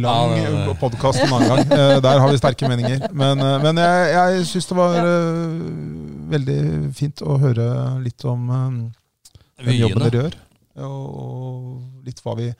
[0.00, 2.00] lang Ja, det- podkast en annen gang.
[2.04, 3.04] Der har vi sterke meninger.
[3.12, 4.98] Men, men jeg, jeg syns det var
[6.30, 6.58] veldig
[6.96, 7.68] fint å høre
[8.04, 8.78] litt om um,
[9.64, 10.36] den jobben dere gjør.
[10.78, 12.50] Og, og litt hva vi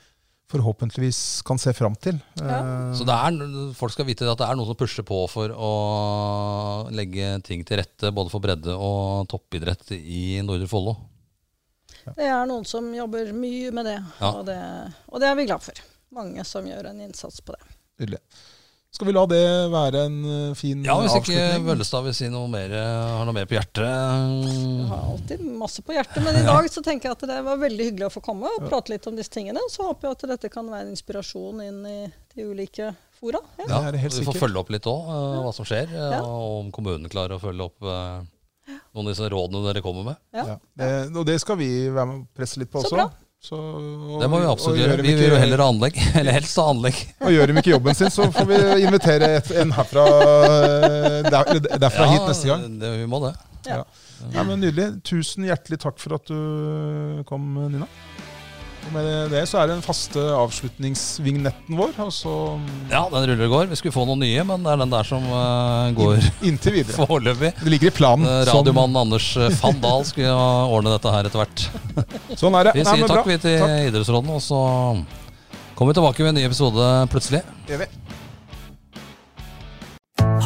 [0.49, 2.17] forhåpentligvis kan se fram til.
[2.41, 2.57] Ja.
[2.89, 3.37] Eh, Så det er,
[3.77, 5.73] folk skal vite at det er noen som pusher på for å
[6.95, 10.97] legge ting til rette både for bredde og toppidrett i Nordre Follo.
[12.17, 14.31] Det er noen som jobber mye med det, Ja.
[14.33, 14.57] og det,
[15.13, 15.85] og det er vi glad for.
[16.17, 17.75] Mange som gjør en innsats på det.
[18.01, 18.23] Nydelig.
[18.99, 19.41] Skal vi la det
[19.71, 21.67] være en eh, fin Ja, Hvis ikke avslutning?
[21.69, 25.95] Vøllestad vil si noe mer, har noe mer på hjertet Jeg har alltid masse på
[25.95, 28.51] hjertet, men i dag så tenker jeg at det var veldig hyggelig å få komme
[28.51, 29.63] og prate litt om disse tingene.
[29.71, 31.99] Så håper jeg at dette kan være en inspirasjon inn i
[32.35, 32.91] de ulike
[33.21, 33.39] fora.
[33.61, 33.69] Ja.
[33.69, 34.43] Det er helt Vi får sikkert.
[34.49, 35.07] følge opp litt òg,
[35.47, 35.95] hva som skjer.
[35.95, 36.21] eh, Ja.
[36.27, 38.27] Og om kommunen klarer å følge opp eh,
[38.99, 40.19] noen av disse rådene dere kommer med.
[40.35, 40.45] Ja.
[40.55, 40.59] Ja.
[40.75, 42.99] Det, og det skal vi være med og presse litt på Så også.
[42.99, 43.09] bra.
[43.39, 44.97] Så, og, Det må vi absolutt gjøre.
[45.05, 45.99] Vi vil jo heller ha anlegg.
[46.19, 46.99] Eller helst ha anlegg.
[47.23, 51.31] Og gjør de ikke jobben sin, så får vi invitere et, en herfra eh, der,
[51.31, 52.67] derfra derfra hit neste gang.
[52.83, 53.33] Det, vi må det.
[53.69, 53.83] Ja.
[54.35, 54.89] Ja, men Nydelig.
[55.07, 57.87] Tusen hjertelig takk for at du kom, Nina.
[58.89, 61.91] Og med det så er det den faste avslutningsvignetten vår.
[62.01, 63.69] Og Ja, den ruller og går.
[63.69, 66.97] Vi skulle få noen nye, men det er den der som uh, går inntil videre.
[67.03, 67.53] foreløpig.
[67.61, 68.25] Det ligger i planen.
[68.49, 71.67] Radiomannen Sånn, Anders eh, van Dahl skulle ha ordne dette her etter hvert.
[72.41, 72.77] sånn er det.
[72.79, 73.79] Vi Nei, sier men takk vi til Takk.
[73.91, 74.63] Idrettsråden, og så
[75.77, 77.45] kommer vi tilbake med en ny episode plutselig.
[77.69, 78.08] Det Gjør vi.